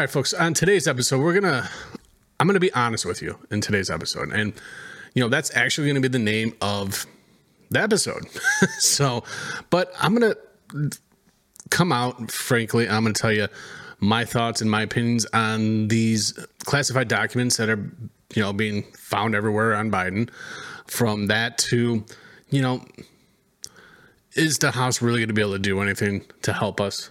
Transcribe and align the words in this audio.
All 0.00 0.04
right, 0.04 0.10
folks. 0.10 0.32
On 0.32 0.54
today's 0.54 0.88
episode, 0.88 1.20
we're 1.20 1.38
gonna 1.38 1.68
I'm 2.40 2.46
gonna 2.46 2.58
be 2.58 2.72
honest 2.72 3.04
with 3.04 3.20
you 3.20 3.38
in 3.50 3.60
today's 3.60 3.90
episode, 3.90 4.32
and 4.32 4.54
you 5.12 5.22
know 5.22 5.28
that's 5.28 5.54
actually 5.54 5.88
gonna 5.88 6.00
be 6.00 6.08
the 6.08 6.18
name 6.18 6.54
of 6.62 7.04
the 7.68 7.82
episode. 7.82 8.26
so, 8.78 9.24
but 9.68 9.92
I'm 10.00 10.14
gonna 10.14 10.36
come 11.68 11.92
out 11.92 12.30
frankly. 12.30 12.88
I'm 12.88 13.02
gonna 13.02 13.12
tell 13.12 13.30
you 13.30 13.48
my 13.98 14.24
thoughts 14.24 14.62
and 14.62 14.70
my 14.70 14.80
opinions 14.80 15.26
on 15.34 15.88
these 15.88 16.32
classified 16.64 17.08
documents 17.08 17.58
that 17.58 17.68
are 17.68 17.92
you 18.34 18.42
know 18.42 18.54
being 18.54 18.84
found 18.94 19.34
everywhere 19.34 19.74
on 19.74 19.90
Biden. 19.90 20.30
From 20.86 21.26
that 21.26 21.58
to 21.58 22.06
you 22.48 22.62
know, 22.62 22.82
is 24.32 24.60
the 24.60 24.70
House 24.70 25.02
really 25.02 25.18
going 25.18 25.28
to 25.28 25.34
be 25.34 25.42
able 25.42 25.52
to 25.52 25.58
do 25.58 25.78
anything 25.82 26.24
to 26.40 26.54
help 26.54 26.80
us? 26.80 27.10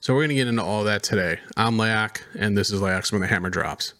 So 0.00 0.14
we're 0.14 0.20
going 0.20 0.28
to 0.30 0.34
get 0.36 0.46
into 0.46 0.62
all 0.62 0.84
that 0.84 1.02
today. 1.02 1.40
I'm 1.56 1.76
Laoch, 1.76 2.22
and 2.38 2.56
this 2.56 2.70
is 2.70 2.80
Laoch's 2.80 3.10
when 3.10 3.20
the 3.20 3.26
hammer 3.26 3.50
drops. 3.50 3.94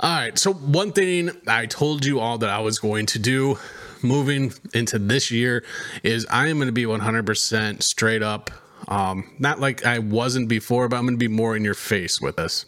All 0.00 0.10
right. 0.10 0.36
So 0.36 0.52
one 0.52 0.92
thing 0.92 1.30
I 1.46 1.66
told 1.66 2.04
you 2.04 2.18
all 2.18 2.38
that 2.38 2.50
I 2.50 2.58
was 2.58 2.80
going 2.80 3.06
to 3.06 3.20
do 3.20 3.58
moving 4.02 4.52
into 4.74 4.98
this 4.98 5.30
year 5.30 5.64
is 6.02 6.26
I 6.28 6.48
am 6.48 6.56
going 6.56 6.66
to 6.66 6.72
be 6.72 6.84
100% 6.84 7.82
straight 7.84 8.22
up. 8.22 8.50
Um, 8.88 9.30
not 9.38 9.60
like 9.60 9.86
I 9.86 10.00
wasn't 10.00 10.48
before, 10.48 10.88
but 10.88 10.96
I'm 10.96 11.04
going 11.04 11.14
to 11.14 11.18
be 11.18 11.28
more 11.28 11.56
in 11.56 11.64
your 11.64 11.74
face 11.74 12.20
with 12.20 12.36
this. 12.36 12.66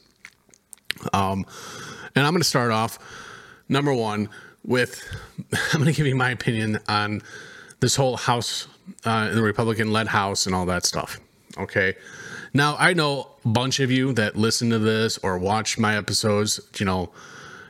Um, 1.12 1.44
and 2.14 2.24
I'm 2.24 2.32
going 2.32 2.42
to 2.42 2.48
start 2.48 2.70
off 2.70 3.00
number 3.68 3.92
one 3.92 4.28
with 4.64 5.02
I'm 5.72 5.80
going 5.80 5.92
to 5.92 5.92
give 5.92 6.06
you 6.06 6.16
my 6.16 6.30
opinion 6.30 6.78
on 6.88 7.22
this 7.80 7.96
whole 7.96 8.16
House, 8.16 8.68
uh, 9.04 9.30
the 9.30 9.42
Republican 9.42 9.92
led 9.92 10.06
House, 10.06 10.46
and 10.46 10.54
all 10.54 10.66
that 10.66 10.84
stuff. 10.84 11.18
Okay. 11.58 11.94
Now, 12.52 12.76
I 12.78 12.92
know 12.92 13.30
a 13.44 13.48
bunch 13.48 13.80
of 13.80 13.90
you 13.90 14.12
that 14.14 14.36
listen 14.36 14.70
to 14.70 14.78
this 14.78 15.18
or 15.18 15.38
watch 15.38 15.78
my 15.78 15.96
episodes, 15.96 16.60
you 16.78 16.86
know, 16.86 17.10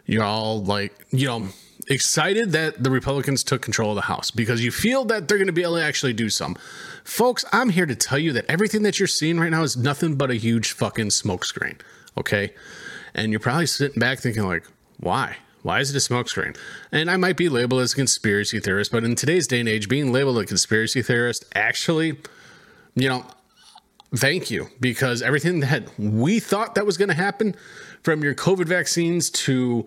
you're 0.07 0.25
all 0.25 0.63
like, 0.63 1.07
you 1.11 1.27
know, 1.27 1.49
excited 1.89 2.53
that 2.53 2.83
the 2.83 2.91
Republicans 2.91 3.45
took 3.45 3.63
control 3.63 3.91
of 3.91 3.97
the 3.97 4.03
House 4.03 4.31
because 4.31 4.65
you 4.65 4.71
feel 4.71 5.05
that 5.07 5.29
they're 5.29 5.39
going 5.39 5.47
to 5.47 5.53
be 5.53 5.63
able 5.63 5.77
to 5.77 5.85
actually 5.85 6.13
do 6.13 6.29
some. 6.29 6.57
Folks, 7.05 7.45
I'm 7.53 7.71
here 7.71 7.87
to 7.87 7.95
tell 7.97 8.19
you 8.19 8.33
that 8.33 8.47
everything 8.49 8.83
that 8.83 8.99
you're 8.99 9.09
seeing 9.09 9.39
right 9.39 9.51
now 9.51 9.63
is 9.63 9.77
nothing 9.77 10.15
but 10.17 10.31
a 10.31 10.35
huge 10.35 10.73
fucking 10.73 11.09
smokescreen. 11.09 11.81
Okay. 12.17 12.55
And 13.15 13.31
you're 13.31 13.41
probably 13.41 13.67
sitting 13.67 13.99
back 13.99 14.21
thinking, 14.21 14.45
like, 14.45 14.65
why? 14.99 15.37
Why 15.63 15.81
is 15.81 15.95
it 15.95 15.97
a 15.97 16.13
smokescreen? 16.13 16.57
And 16.91 17.11
I 17.11 17.17
might 17.17 17.37
be 17.37 17.49
labeled 17.49 17.83
as 17.83 17.93
a 17.93 17.97
conspiracy 17.97 18.61
theorist, 18.61 18.93
but 18.93 19.05
in 19.05 19.15
today's 19.15 19.47
day 19.47 19.61
and 19.61 19.69
age, 19.69 19.89
being 19.89 20.13
labeled 20.13 20.39
a 20.39 20.47
conspiracy 20.47 21.03
theorist 21.03 21.45
actually, 21.55 22.19
you 22.95 23.09
know, 23.09 23.27
thank 24.17 24.51
you 24.51 24.69
because 24.81 25.23
everything 25.23 25.61
that 25.61 25.89
we 25.99 26.41
thought 26.41 26.75
that 26.75 26.87
was 26.87 26.97
going 26.97 27.09
to 27.09 27.15
happen 27.15 27.55
from 28.03 28.23
your 28.25 28.35
covid 28.35 28.67
vaccines 28.67 29.31
to 29.31 29.87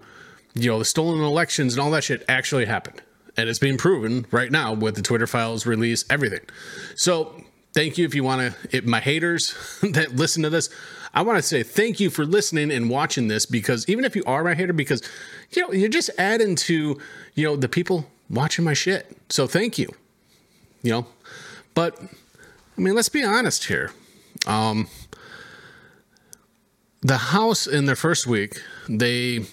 you 0.54 0.70
know 0.70 0.80
the 0.80 0.86
stolen 0.86 1.22
elections 1.22 1.74
and 1.74 1.82
all 1.82 1.92
that 1.92 2.04
shit 2.04 2.24
actually 2.28 2.66
happened. 2.66 3.02
And 3.36 3.50
it's 3.50 3.58
being 3.58 3.78
proven 3.78 4.28
right 4.30 4.52
now 4.52 4.74
with 4.74 4.96
the 4.96 5.02
twitter 5.02 5.28
files 5.28 5.66
release 5.66 6.06
everything. 6.10 6.42
So 6.96 7.44
thank 7.74 7.98
you 7.98 8.06
if 8.06 8.14
you 8.14 8.24
want 8.24 8.54
to 8.72 8.82
my 8.84 9.00
haters 9.00 9.80
that 9.94 10.16
listen 10.16 10.44
to 10.44 10.50
this 10.50 10.70
i 11.16 11.24
want 11.24 11.40
to 11.40 11.42
say 11.42 11.64
thank 11.64 12.00
you 12.00 12.12
for 12.12 12.24
listening 12.24 12.72
and 12.72 12.88
watching 12.88 13.28
this 13.30 13.48
because 13.48 13.90
even 13.90 14.06
if 14.06 14.16
you 14.16 14.24
are 14.28 14.44
my 14.44 14.54
hater 14.54 14.74
because 14.74 15.02
you 15.52 15.62
know 15.64 15.74
you're 15.74 15.90
just 15.90 16.12
adding 16.20 16.56
to 16.56 17.00
you 17.34 17.44
know 17.44 17.56
the 17.56 17.68
people 17.68 18.06
watching 18.30 18.64
my 18.64 18.74
shit. 18.74 19.18
So 19.30 19.48
thank 19.48 19.78
you 19.78 19.90
you 20.84 20.92
know. 20.92 21.08
But 21.74 22.00
i 22.78 22.82
mean 22.82 22.94
let's 22.94 23.10
be 23.10 23.24
honest 23.24 23.66
here 23.66 23.92
um, 24.48 24.88
the 27.02 27.18
House, 27.18 27.68
in 27.68 27.86
their 27.86 27.96
first 27.96 28.28
week, 28.28 28.62
they 28.88 29.46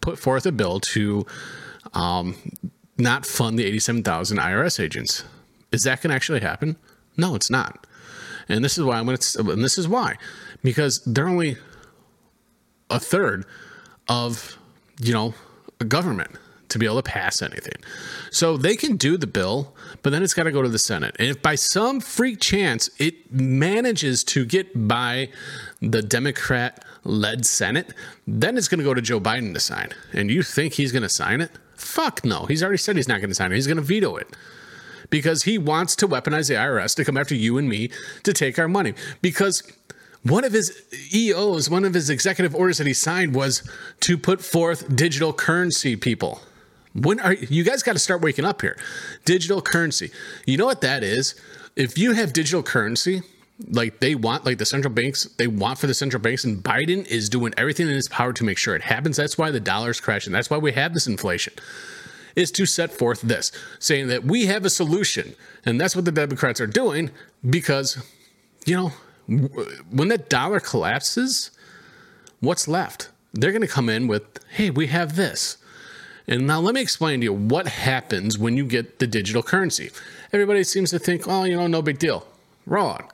put 0.00 0.18
forth 0.18 0.46
a 0.46 0.52
bill 0.52 0.80
to 0.80 1.24
um, 1.94 2.36
not 2.98 3.24
fund 3.24 3.58
the 3.58 3.64
87,000 3.64 4.38
IRS 4.38 4.80
agents. 4.80 5.24
Is 5.72 5.84
that 5.84 6.02
going 6.02 6.10
to 6.10 6.16
actually 6.16 6.40
happen? 6.40 6.76
No, 7.16 7.34
it's 7.34 7.50
not. 7.50 7.86
And 8.48 8.64
this 8.64 8.78
is 8.78 8.84
why 8.84 8.98
I'm 8.98 9.06
going 9.06 9.18
to, 9.18 9.50
and 9.50 9.62
this 9.62 9.78
is 9.78 9.88
why, 9.88 10.16
because 10.62 11.02
they're 11.04 11.28
only 11.28 11.56
a 12.90 13.00
third 13.00 13.44
of, 14.08 14.58
you 15.00 15.12
know, 15.12 15.34
government 15.88 16.30
to 16.68 16.78
be 16.78 16.86
able 16.86 16.96
to 16.96 17.02
pass 17.02 17.42
anything. 17.42 17.80
So 18.30 18.56
they 18.56 18.76
can 18.76 18.96
do 18.96 19.16
the 19.16 19.26
bill, 19.26 19.74
but 20.02 20.10
then 20.10 20.22
it's 20.22 20.34
got 20.34 20.44
to 20.44 20.52
go 20.52 20.62
to 20.62 20.68
the 20.68 20.78
Senate. 20.78 21.16
And 21.18 21.28
if 21.28 21.42
by 21.42 21.54
some 21.54 22.00
freak 22.00 22.40
chance 22.40 22.90
it 22.98 23.32
manages 23.32 24.24
to 24.24 24.44
get 24.44 24.88
by 24.88 25.28
the 25.80 26.02
Democrat 26.02 26.84
led 27.04 27.46
Senate, 27.46 27.92
then 28.26 28.56
it's 28.56 28.68
going 28.68 28.78
to 28.78 28.84
go 28.84 28.94
to 28.94 29.02
Joe 29.02 29.20
Biden 29.20 29.54
to 29.54 29.60
sign. 29.60 29.90
And 30.12 30.30
you 30.30 30.42
think 30.42 30.74
he's 30.74 30.92
going 30.92 31.02
to 31.02 31.08
sign 31.08 31.40
it? 31.40 31.50
Fuck 31.74 32.24
no. 32.24 32.46
He's 32.46 32.62
already 32.62 32.78
said 32.78 32.96
he's 32.96 33.08
not 33.08 33.20
going 33.20 33.30
to 33.30 33.34
sign 33.34 33.52
it. 33.52 33.56
He's 33.56 33.66
going 33.66 33.76
to 33.76 33.82
veto 33.82 34.16
it 34.16 34.28
because 35.10 35.44
he 35.44 35.58
wants 35.58 35.94
to 35.96 36.08
weaponize 36.08 36.48
the 36.48 36.54
IRS 36.54 36.94
to 36.96 37.04
come 37.04 37.16
after 37.16 37.34
you 37.34 37.58
and 37.58 37.68
me 37.68 37.90
to 38.24 38.32
take 38.32 38.58
our 38.58 38.68
money. 38.68 38.94
Because 39.22 39.62
one 40.22 40.44
of 40.44 40.52
his 40.52 40.82
EOs, 41.14 41.70
one 41.70 41.84
of 41.84 41.94
his 41.94 42.10
executive 42.10 42.54
orders 42.54 42.78
that 42.78 42.86
he 42.86 42.94
signed 42.94 43.34
was 43.34 43.62
to 44.00 44.18
put 44.18 44.40
forth 44.40 44.94
digital 44.96 45.32
currency 45.32 45.94
people. 45.96 46.40
When 46.96 47.20
are 47.20 47.34
you 47.34 47.62
guys 47.62 47.82
got 47.82 47.92
to 47.92 47.98
start 47.98 48.22
waking 48.22 48.44
up 48.44 48.62
here? 48.62 48.76
Digital 49.24 49.60
currency. 49.60 50.10
You 50.46 50.56
know 50.56 50.66
what 50.66 50.80
that 50.80 51.02
is? 51.02 51.34
If 51.76 51.98
you 51.98 52.12
have 52.12 52.32
digital 52.32 52.62
currency, 52.62 53.22
like 53.68 54.00
they 54.00 54.14
want, 54.14 54.46
like 54.46 54.58
the 54.58 54.64
central 54.64 54.92
banks, 54.92 55.24
they 55.36 55.46
want 55.46 55.78
for 55.78 55.86
the 55.86 55.94
central 55.94 56.22
banks, 56.22 56.44
and 56.44 56.62
Biden 56.62 57.06
is 57.06 57.28
doing 57.28 57.52
everything 57.56 57.88
in 57.88 57.94
his 57.94 58.08
power 58.08 58.32
to 58.32 58.44
make 58.44 58.58
sure 58.58 58.74
it 58.74 58.82
happens. 58.82 59.16
That's 59.16 59.36
why 59.36 59.50
the 59.50 59.60
dollar 59.60 59.90
is 59.90 60.00
crashing. 60.00 60.32
That's 60.32 60.48
why 60.48 60.58
we 60.58 60.72
have 60.72 60.94
this 60.94 61.06
inflation. 61.06 61.52
Is 62.34 62.50
to 62.52 62.66
set 62.66 62.92
forth 62.92 63.22
this, 63.22 63.50
saying 63.78 64.08
that 64.08 64.24
we 64.24 64.46
have 64.46 64.64
a 64.66 64.70
solution, 64.70 65.34
and 65.64 65.80
that's 65.80 65.96
what 65.96 66.04
the 66.04 66.12
Democrats 66.12 66.60
are 66.60 66.66
doing 66.66 67.10
because, 67.48 67.96
you 68.66 68.76
know, 68.76 68.92
when 69.90 70.08
that 70.08 70.28
dollar 70.28 70.60
collapses, 70.60 71.50
what's 72.40 72.68
left? 72.68 73.08
They're 73.32 73.52
going 73.52 73.62
to 73.62 73.68
come 73.68 73.88
in 73.88 74.06
with, 74.06 74.24
hey, 74.50 74.68
we 74.68 74.88
have 74.88 75.16
this. 75.16 75.56
And 76.28 76.46
now 76.46 76.60
let 76.60 76.74
me 76.74 76.80
explain 76.80 77.20
to 77.20 77.24
you 77.24 77.32
what 77.32 77.68
happens 77.68 78.38
when 78.38 78.56
you 78.56 78.64
get 78.64 78.98
the 78.98 79.06
digital 79.06 79.42
currency. 79.42 79.90
Everybody 80.32 80.64
seems 80.64 80.90
to 80.90 80.98
think, 80.98 81.28
oh, 81.28 81.44
you 81.44 81.56
know, 81.56 81.66
no 81.66 81.82
big 81.82 81.98
deal. 81.98 82.26
Wrong. 82.66 83.10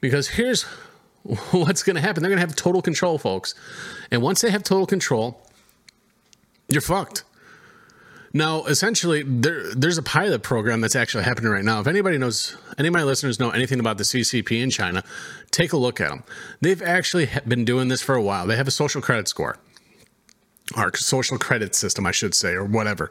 Because 0.00 0.28
here's 0.28 0.62
what's 1.50 1.82
going 1.82 1.96
to 1.96 2.02
happen 2.02 2.22
they're 2.22 2.30
going 2.30 2.40
to 2.40 2.46
have 2.46 2.56
total 2.56 2.82
control, 2.82 3.18
folks. 3.18 3.54
And 4.10 4.22
once 4.22 4.40
they 4.40 4.50
have 4.50 4.62
total 4.62 4.86
control, 4.86 5.40
you're 6.68 6.82
fucked. 6.82 7.24
Now, 8.34 8.64
essentially, 8.64 9.22
there, 9.22 9.74
there's 9.74 9.96
a 9.96 10.02
pilot 10.02 10.42
program 10.42 10.82
that's 10.82 10.96
actually 10.96 11.24
happening 11.24 11.50
right 11.50 11.64
now. 11.64 11.80
If 11.80 11.86
anybody 11.86 12.18
knows, 12.18 12.56
any 12.76 12.88
of 12.88 12.94
my 12.94 13.02
listeners 13.02 13.40
know 13.40 13.50
anything 13.50 13.80
about 13.80 13.96
the 13.96 14.04
CCP 14.04 14.62
in 14.62 14.70
China, 14.70 15.02
take 15.50 15.72
a 15.72 15.78
look 15.78 15.98
at 16.00 16.10
them. 16.10 16.24
They've 16.60 16.82
actually 16.82 17.30
been 17.46 17.64
doing 17.64 17.88
this 17.88 18.02
for 18.02 18.14
a 18.14 18.22
while. 18.22 18.46
They 18.46 18.56
have 18.56 18.68
a 18.68 18.72
social 18.72 19.00
credit 19.00 19.28
score 19.28 19.56
our 20.74 20.94
social 20.96 21.38
credit 21.38 21.74
system, 21.74 22.06
I 22.06 22.10
should 22.10 22.34
say, 22.34 22.52
or 22.52 22.64
whatever, 22.64 23.10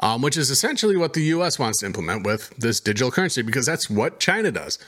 um, 0.00 0.22
which 0.22 0.36
is 0.36 0.50
essentially 0.50 0.96
what 0.96 1.12
the 1.12 1.22
US 1.22 1.58
wants 1.58 1.80
to 1.80 1.86
implement 1.86 2.24
with 2.24 2.50
this 2.56 2.80
digital 2.80 3.10
currency 3.10 3.42
because 3.42 3.66
that's 3.66 3.90
what 3.90 4.20
China 4.20 4.50
does. 4.50 4.78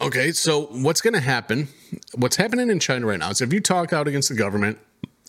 Okay, 0.00 0.30
so 0.30 0.66
what's 0.66 1.00
going 1.00 1.14
to 1.14 1.20
happen? 1.20 1.68
What's 2.14 2.36
happening 2.36 2.70
in 2.70 2.78
China 2.78 3.06
right 3.06 3.18
now 3.18 3.30
is 3.30 3.40
if 3.40 3.52
you 3.52 3.60
talk 3.60 3.92
out 3.92 4.06
against 4.06 4.28
the 4.28 4.36
government, 4.36 4.78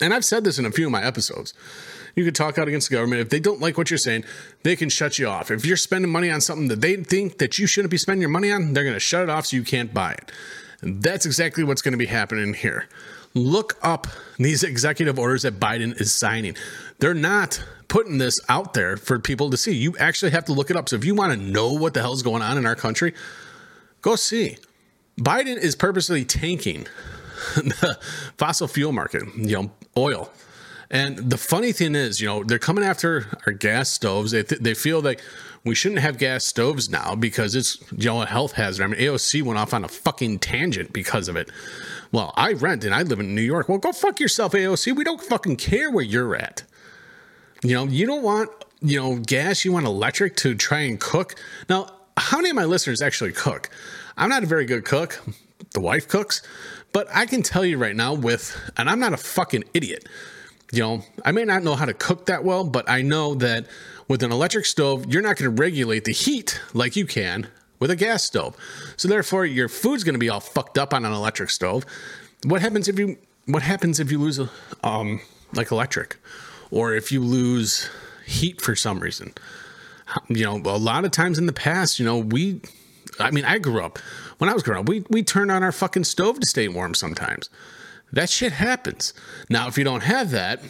and 0.00 0.14
I've 0.14 0.24
said 0.24 0.44
this 0.44 0.58
in 0.58 0.66
a 0.66 0.70
few 0.70 0.86
of 0.86 0.92
my 0.92 1.02
episodes, 1.02 1.52
you 2.14 2.24
could 2.24 2.34
talk 2.34 2.58
out 2.58 2.68
against 2.68 2.88
the 2.88 2.96
government. 2.96 3.20
If 3.20 3.30
they 3.30 3.40
don't 3.40 3.60
like 3.60 3.76
what 3.76 3.90
you're 3.90 3.98
saying, 3.98 4.24
they 4.62 4.76
can 4.76 4.88
shut 4.88 5.18
you 5.18 5.28
off. 5.28 5.50
If 5.50 5.66
you're 5.66 5.76
spending 5.76 6.10
money 6.10 6.30
on 6.30 6.40
something 6.40 6.68
that 6.68 6.80
they 6.80 6.96
think 6.96 7.38
that 7.38 7.58
you 7.58 7.66
shouldn't 7.66 7.90
be 7.90 7.96
spending 7.96 8.20
your 8.20 8.30
money 8.30 8.52
on, 8.52 8.72
they're 8.72 8.84
going 8.84 8.94
to 8.94 9.00
shut 9.00 9.22
it 9.22 9.30
off 9.30 9.46
so 9.46 9.56
you 9.56 9.64
can't 9.64 9.92
buy 9.92 10.12
it. 10.12 10.30
And 10.80 11.02
that's 11.02 11.26
exactly 11.26 11.64
what's 11.64 11.82
going 11.82 11.92
to 11.92 11.98
be 11.98 12.06
happening 12.06 12.54
here 12.54 12.88
look 13.34 13.78
up 13.82 14.06
these 14.38 14.62
executive 14.62 15.18
orders 15.18 15.42
that 15.42 15.58
Biden 15.58 15.98
is 16.00 16.12
signing. 16.12 16.56
They're 16.98 17.14
not 17.14 17.62
putting 17.88 18.18
this 18.18 18.40
out 18.48 18.74
there 18.74 18.96
for 18.96 19.18
people 19.18 19.50
to 19.50 19.56
see. 19.56 19.72
You 19.72 19.96
actually 19.98 20.30
have 20.32 20.46
to 20.46 20.52
look 20.52 20.70
it 20.70 20.76
up. 20.76 20.88
So 20.88 20.96
if 20.96 21.04
you 21.04 21.14
want 21.14 21.32
to 21.32 21.38
know 21.38 21.72
what 21.72 21.94
the 21.94 22.00
hell's 22.00 22.22
going 22.22 22.42
on 22.42 22.56
in 22.56 22.66
our 22.66 22.76
country, 22.76 23.14
go 24.00 24.16
see. 24.16 24.56
Biden 25.20 25.58
is 25.58 25.76
purposely 25.76 26.24
tanking 26.24 26.86
the 27.54 27.98
fossil 28.38 28.68
fuel 28.68 28.92
market, 28.92 29.22
you 29.36 29.62
know, 29.62 29.70
oil. 29.96 30.30
And 30.90 31.16
the 31.16 31.38
funny 31.38 31.72
thing 31.72 31.94
is, 31.94 32.20
you 32.20 32.28
know, 32.28 32.44
they're 32.44 32.58
coming 32.58 32.84
after 32.84 33.26
our 33.46 33.52
gas 33.52 33.88
stoves. 33.88 34.32
They, 34.32 34.42
th- 34.42 34.60
they 34.60 34.74
feel 34.74 35.00
like 35.00 35.22
we 35.64 35.74
shouldn't 35.74 36.02
have 36.02 36.18
gas 36.18 36.44
stoves 36.44 36.90
now 36.90 37.14
because 37.14 37.54
it's, 37.54 37.78
you 37.92 38.10
know, 38.10 38.20
a 38.20 38.26
health 38.26 38.52
hazard. 38.52 38.84
I 38.84 38.86
mean, 38.88 39.00
AOC 39.00 39.42
went 39.42 39.58
off 39.58 39.72
on 39.72 39.84
a 39.84 39.88
fucking 39.88 40.40
tangent 40.40 40.92
because 40.92 41.28
of 41.28 41.36
it. 41.36 41.50
Well, 42.12 42.34
I 42.36 42.52
rent 42.52 42.84
and 42.84 42.94
I 42.94 43.02
live 43.02 43.20
in 43.20 43.34
New 43.34 43.42
York. 43.42 43.70
Well, 43.70 43.78
go 43.78 43.90
fuck 43.90 44.20
yourself, 44.20 44.52
AOC. 44.52 44.94
We 44.94 45.02
don't 45.02 45.20
fucking 45.20 45.56
care 45.56 45.90
where 45.90 46.04
you're 46.04 46.36
at. 46.36 46.62
You 47.64 47.74
know, 47.74 47.84
you 47.84 48.06
don't 48.06 48.22
want, 48.22 48.50
you 48.82 49.00
know, 49.00 49.16
gas, 49.16 49.64
you 49.64 49.72
want 49.72 49.86
electric 49.86 50.36
to 50.36 50.54
try 50.54 50.80
and 50.80 51.00
cook. 51.00 51.36
Now, 51.70 51.88
how 52.18 52.36
many 52.36 52.50
of 52.50 52.56
my 52.56 52.66
listeners 52.66 53.00
actually 53.00 53.32
cook? 53.32 53.70
I'm 54.18 54.28
not 54.28 54.42
a 54.42 54.46
very 54.46 54.66
good 54.66 54.84
cook, 54.84 55.22
the 55.72 55.80
wife 55.80 56.06
cooks. 56.06 56.42
But 56.92 57.08
I 57.14 57.24
can 57.24 57.42
tell 57.42 57.64
you 57.64 57.78
right 57.78 57.96
now, 57.96 58.12
with, 58.12 58.54
and 58.76 58.90
I'm 58.90 59.00
not 59.00 59.14
a 59.14 59.16
fucking 59.16 59.64
idiot. 59.72 60.06
You 60.70 60.80
know, 60.80 61.02
I 61.24 61.32
may 61.32 61.44
not 61.44 61.62
know 61.62 61.74
how 61.74 61.86
to 61.86 61.94
cook 61.94 62.26
that 62.26 62.44
well, 62.44 62.64
but 62.64 62.88
I 62.90 63.00
know 63.00 63.34
that 63.36 63.66
with 64.08 64.22
an 64.22 64.32
electric 64.32 64.66
stove, 64.66 65.06
you're 65.10 65.22
not 65.22 65.36
going 65.36 65.54
to 65.54 65.62
regulate 65.62 66.04
the 66.04 66.12
heat 66.12 66.60
like 66.74 66.94
you 66.94 67.06
can 67.06 67.48
with 67.82 67.90
a 67.90 67.96
gas 67.96 68.22
stove. 68.22 68.56
So 68.96 69.08
therefore, 69.08 69.44
your 69.44 69.68
food's 69.68 70.04
going 70.04 70.14
to 70.14 70.18
be 70.18 70.30
all 70.30 70.40
fucked 70.40 70.78
up 70.78 70.94
on 70.94 71.04
an 71.04 71.12
electric 71.12 71.50
stove. 71.50 71.84
What 72.44 72.62
happens 72.62 72.88
if 72.88 72.98
you 72.98 73.18
what 73.46 73.62
happens 73.62 73.98
if 73.98 74.10
you 74.10 74.18
lose 74.18 74.38
a, 74.38 74.48
um, 74.84 75.20
like 75.52 75.70
electric, 75.70 76.16
or 76.70 76.94
if 76.94 77.10
you 77.12 77.20
lose 77.20 77.90
heat 78.24 78.60
for 78.60 78.74
some 78.74 79.00
reason? 79.00 79.34
You 80.28 80.44
know, 80.44 80.56
a 80.64 80.78
lot 80.78 81.04
of 81.04 81.10
times 81.10 81.38
in 81.38 81.46
the 81.46 81.52
past, 81.52 81.98
you 81.98 82.04
know, 82.04 82.18
we, 82.18 82.60
I 83.18 83.30
mean, 83.30 83.44
I 83.44 83.58
grew 83.58 83.82
up 83.82 83.98
when 84.42 84.50
I 84.50 84.54
was 84.54 84.64
growing 84.64 84.80
up, 84.80 84.88
we 84.88 85.04
we 85.08 85.22
turned 85.22 85.52
on 85.52 85.62
our 85.62 85.70
fucking 85.70 86.02
stove 86.02 86.40
to 86.40 86.46
stay 86.46 86.66
warm 86.66 86.94
sometimes. 86.94 87.48
That 88.12 88.28
shit 88.28 88.50
happens. 88.50 89.14
Now, 89.48 89.68
if 89.68 89.78
you 89.78 89.84
don't 89.84 90.02
have 90.02 90.32
that, 90.32 90.60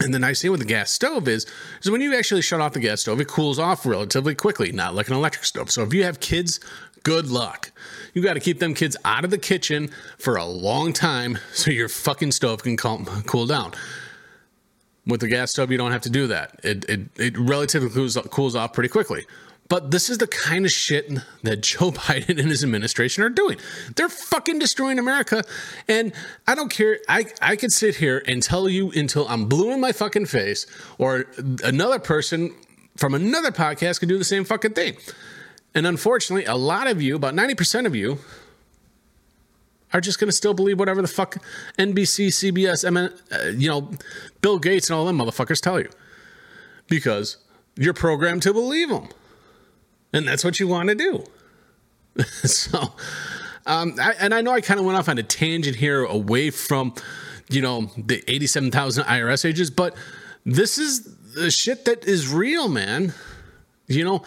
and 0.00 0.12
the 0.12 0.18
nice 0.18 0.42
thing 0.42 0.50
with 0.50 0.60
the 0.60 0.66
gas 0.66 0.90
stove 0.90 1.28
is, 1.28 1.46
is 1.82 1.90
when 1.90 2.00
you 2.00 2.16
actually 2.16 2.42
shut 2.42 2.60
off 2.60 2.72
the 2.72 2.80
gas 2.80 3.02
stove, 3.02 3.20
it 3.20 3.28
cools 3.28 3.58
off 3.58 3.84
relatively 3.84 4.34
quickly, 4.34 4.72
not 4.72 4.94
like 4.94 5.08
an 5.08 5.14
electric 5.14 5.44
stove. 5.44 5.70
So 5.70 5.82
if 5.82 5.92
you 5.92 6.04
have 6.04 6.20
kids, 6.20 6.60
good 7.02 7.28
luck. 7.28 7.72
You 8.14 8.22
got 8.22 8.34
to 8.34 8.40
keep 8.40 8.58
them 8.58 8.74
kids 8.74 8.96
out 9.04 9.24
of 9.24 9.30
the 9.30 9.38
kitchen 9.38 9.90
for 10.18 10.36
a 10.36 10.44
long 10.44 10.92
time 10.92 11.38
so 11.52 11.70
your 11.70 11.88
fucking 11.88 12.32
stove 12.32 12.62
can 12.62 12.76
calm, 12.76 13.04
cool 13.26 13.46
down. 13.46 13.72
With 15.04 15.20
the 15.20 15.28
gas 15.28 15.50
stove, 15.50 15.72
you 15.72 15.78
don't 15.78 15.90
have 15.92 16.02
to 16.02 16.10
do 16.10 16.28
that. 16.28 16.60
It, 16.62 16.84
it, 16.88 17.00
it 17.16 17.38
relatively 17.38 17.90
cools, 17.90 18.16
cools 18.30 18.54
off 18.54 18.72
pretty 18.72 18.88
quickly. 18.88 19.26
But 19.68 19.90
this 19.90 20.10
is 20.10 20.18
the 20.18 20.26
kind 20.26 20.66
of 20.66 20.70
shit 20.70 21.10
that 21.42 21.62
Joe 21.62 21.90
Biden 21.92 22.38
and 22.38 22.50
his 22.50 22.62
administration 22.62 23.22
are 23.24 23.30
doing. 23.30 23.58
They're 23.96 24.08
fucking 24.08 24.58
destroying 24.58 24.98
America. 24.98 25.44
And 25.88 26.12
I 26.46 26.54
don't 26.54 26.70
care. 26.70 26.98
I, 27.08 27.26
I 27.40 27.56
could 27.56 27.72
sit 27.72 27.96
here 27.96 28.22
and 28.26 28.42
tell 28.42 28.68
you 28.68 28.90
until 28.92 29.26
I'm 29.28 29.46
blue 29.46 29.72
in 29.72 29.80
my 29.80 29.92
fucking 29.92 30.26
face, 30.26 30.66
or 30.98 31.26
another 31.64 31.98
person 31.98 32.54
from 32.96 33.14
another 33.14 33.50
podcast 33.50 34.00
could 34.00 34.08
do 34.08 34.18
the 34.18 34.24
same 34.24 34.44
fucking 34.44 34.74
thing. 34.74 34.96
And 35.74 35.86
unfortunately, 35.86 36.44
a 36.44 36.56
lot 36.56 36.86
of 36.86 37.00
you, 37.00 37.16
about 37.16 37.34
90% 37.34 37.86
of 37.86 37.96
you, 37.96 38.18
are 39.92 40.00
just 40.00 40.18
going 40.18 40.28
to 40.28 40.36
still 40.36 40.54
believe 40.54 40.78
whatever 40.78 41.02
the 41.02 41.08
fuck 41.08 41.36
NBC, 41.78 42.28
CBS, 42.28 42.90
MN, 42.90 43.12
uh, 43.32 43.48
you 43.48 43.68
know, 43.68 43.90
Bill 44.40 44.58
Gates 44.58 44.90
and 44.90 44.98
all 44.98 45.04
them 45.04 45.18
motherfuckers 45.18 45.60
tell 45.60 45.78
you. 45.78 45.88
Because 46.88 47.38
you're 47.76 47.94
programmed 47.94 48.42
to 48.42 48.52
believe 48.52 48.88
them. 48.88 49.08
And 50.12 50.26
that's 50.26 50.44
what 50.44 50.60
you 50.60 50.68
want 50.68 50.88
to 50.90 50.94
do. 50.94 51.24
so, 52.24 52.92
um, 53.66 53.94
I, 54.00 54.14
and 54.20 54.34
I 54.34 54.40
know 54.40 54.52
I 54.52 54.60
kind 54.60 54.78
of 54.78 54.86
went 54.86 54.98
off 54.98 55.08
on 55.08 55.18
a 55.18 55.22
tangent 55.22 55.76
here 55.76 56.04
away 56.04 56.50
from, 56.50 56.94
you 57.48 57.62
know, 57.62 57.90
the 57.96 58.22
87,000 58.28 59.04
IRS 59.04 59.44
agents, 59.44 59.70
but 59.70 59.94
this 60.44 60.78
is 60.78 61.16
the 61.34 61.50
shit 61.50 61.84
that 61.86 62.04
is 62.04 62.28
real, 62.28 62.68
man. 62.68 63.14
You 63.86 64.04
know, 64.04 64.22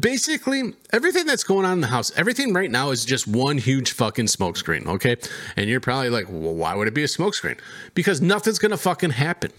basically 0.00 0.72
everything 0.92 1.26
that's 1.26 1.44
going 1.44 1.66
on 1.66 1.74
in 1.74 1.80
the 1.82 1.88
house 1.88 2.10
everything 2.16 2.54
right 2.54 2.70
now 2.70 2.90
is 2.90 3.04
just 3.04 3.26
one 3.26 3.58
huge 3.58 3.92
fucking 3.92 4.24
smokescreen 4.24 4.86
okay 4.86 5.16
and 5.56 5.68
you're 5.68 5.80
probably 5.80 6.08
like 6.08 6.26
well 6.30 6.54
why 6.54 6.74
would 6.74 6.88
it 6.88 6.94
be 6.94 7.04
a 7.04 7.06
smokescreen 7.06 7.58
because 7.92 8.22
nothing's 8.22 8.58
gonna 8.58 8.78
fucking 8.78 9.10
happen 9.10 9.52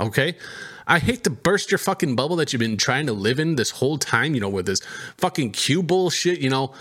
okay 0.00 0.34
i 0.86 0.98
hate 0.98 1.24
to 1.24 1.30
burst 1.30 1.70
your 1.70 1.78
fucking 1.78 2.14
bubble 2.16 2.36
that 2.36 2.52
you've 2.52 2.60
been 2.60 2.76
trying 2.76 3.06
to 3.06 3.12
live 3.12 3.38
in 3.38 3.56
this 3.56 3.70
whole 3.70 3.98
time 3.98 4.34
you 4.34 4.40
know 4.40 4.48
with 4.48 4.66
this 4.66 4.80
fucking 5.16 5.50
q 5.50 5.82
bullshit 5.82 6.40
you 6.40 6.50
know 6.50 6.72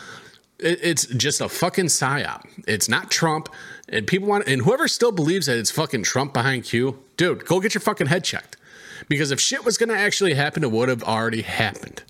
it, 0.60 0.80
it's 0.82 1.06
just 1.08 1.42
a 1.42 1.50
fucking 1.50 1.86
psyop 1.86 2.44
it's 2.68 2.90
not 2.90 3.10
trump 3.12 3.50
and 3.90 4.08
people 4.08 4.28
want 4.28 4.48
and 4.48 4.62
whoever 4.62 4.88
still 4.88 5.12
believes 5.12 5.46
that 5.46 5.58
it's 5.58 5.72
fucking 5.72 6.04
trump 6.04 6.34
behind 6.34 6.64
q 6.64 7.00
dude 7.18 7.46
go 7.46 7.60
get 7.60 7.74
your 7.74 7.82
fucking 7.82 8.08
head 8.08 8.24
checked 8.24 8.58
because 9.08 9.32
if 9.32 9.40
shit 9.40 9.66
was 9.66 9.78
gonna 9.78 9.94
actually 9.94 10.34
happen 10.34 10.64
it 10.64 10.72
would 10.72 10.90
have 10.90 11.04
already 11.04 11.42
happened 11.42 12.04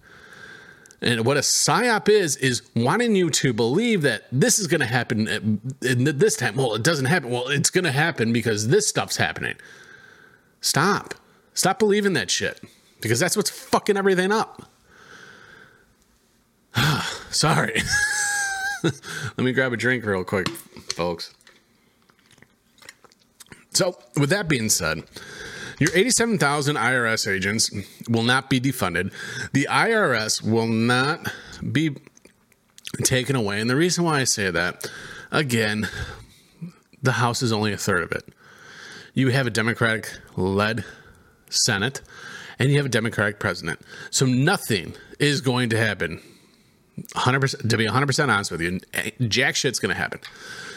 and 1.03 1.25
what 1.25 1.35
a 1.35 1.41
psyop 1.41 2.07
is, 2.07 2.37
is 2.37 2.61
wanting 2.75 3.15
you 3.15 3.29
to 3.29 3.53
believe 3.53 4.03
that 4.03 4.23
this 4.31 4.57
is 4.57 4.67
going 4.67 4.79
to 4.79 4.87
happen 4.87 5.27
uh, 5.27 5.85
in 5.85 6.05
this 6.17 6.37
time. 6.37 6.55
Well, 6.55 6.75
it 6.75 6.83
doesn't 6.83 7.05
happen. 7.05 7.29
Well, 7.29 7.49
it's 7.49 7.69
going 7.69 7.83
to 7.83 7.91
happen 7.91 8.31
because 8.31 8.69
this 8.69 8.87
stuff's 8.87 9.17
happening. 9.17 9.55
Stop. 10.61 11.13
Stop 11.53 11.79
believing 11.79 12.13
that 12.13 12.31
shit 12.31 12.61
because 13.01 13.19
that's 13.19 13.37
what's 13.37 13.49
fucking 13.49 13.97
everything 13.97 14.31
up. 14.31 14.63
Sorry. 17.29 17.81
Let 18.83 19.37
me 19.37 19.53
grab 19.53 19.73
a 19.73 19.77
drink 19.77 20.05
real 20.05 20.23
quick, 20.23 20.49
folks. 20.49 21.33
So, 23.71 23.97
with 24.17 24.29
that 24.29 24.47
being 24.47 24.69
said, 24.69 25.03
your 25.79 25.89
87,000 25.93 26.75
IRS 26.75 27.31
agents 27.31 27.71
will 28.07 28.23
not 28.23 28.49
be 28.49 28.61
defunded. 28.61 29.11
The 29.51 29.67
IRS 29.69 30.41
will 30.41 30.67
not 30.67 31.31
be 31.71 31.95
taken 33.03 33.35
away. 33.35 33.59
And 33.59 33.69
the 33.69 33.75
reason 33.75 34.03
why 34.03 34.19
I 34.19 34.23
say 34.25 34.51
that, 34.51 34.89
again, 35.31 35.89
the 37.01 37.13
House 37.13 37.41
is 37.41 37.51
only 37.51 37.73
a 37.73 37.77
third 37.77 38.03
of 38.03 38.11
it. 38.11 38.25
You 39.13 39.29
have 39.29 39.47
a 39.47 39.51
Democratic 39.51 40.11
led 40.35 40.85
Senate 41.55 42.01
and 42.59 42.69
you 42.69 42.77
have 42.77 42.85
a 42.85 42.89
Democratic 42.89 43.39
president. 43.39 43.79
So 44.09 44.25
nothing 44.25 44.93
is 45.19 45.41
going 45.41 45.69
to 45.69 45.77
happen. 45.77 46.21
100% 46.99 47.69
to 47.69 47.77
be 47.77 47.87
100% 47.87 48.29
honest 48.29 48.51
with 48.51 48.61
you, 48.61 48.79
jack 49.27 49.55
shit's 49.55 49.79
going 49.79 49.93
to 49.93 49.99
happen. 49.99 50.19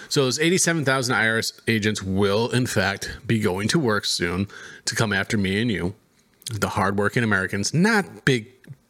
So 0.09 0.25
those 0.25 0.39
87,000 0.39 1.15
IRS 1.15 1.61
agents 1.69 2.03
will, 2.03 2.49
in 2.51 2.67
fact, 2.67 3.19
be 3.27 3.41
going 3.41 3.69
to 3.69 3.79
work 3.79 4.05
soon 4.05 4.47
to 4.85 4.95
come 4.95 5.13
after 5.13 5.37
me 5.37 5.61
and 5.61 5.71
you, 5.71 5.95
the 6.51 6.71
hardworking 6.71 7.25
Americans, 7.25 7.75
not 7.75 8.25
big 8.25 8.47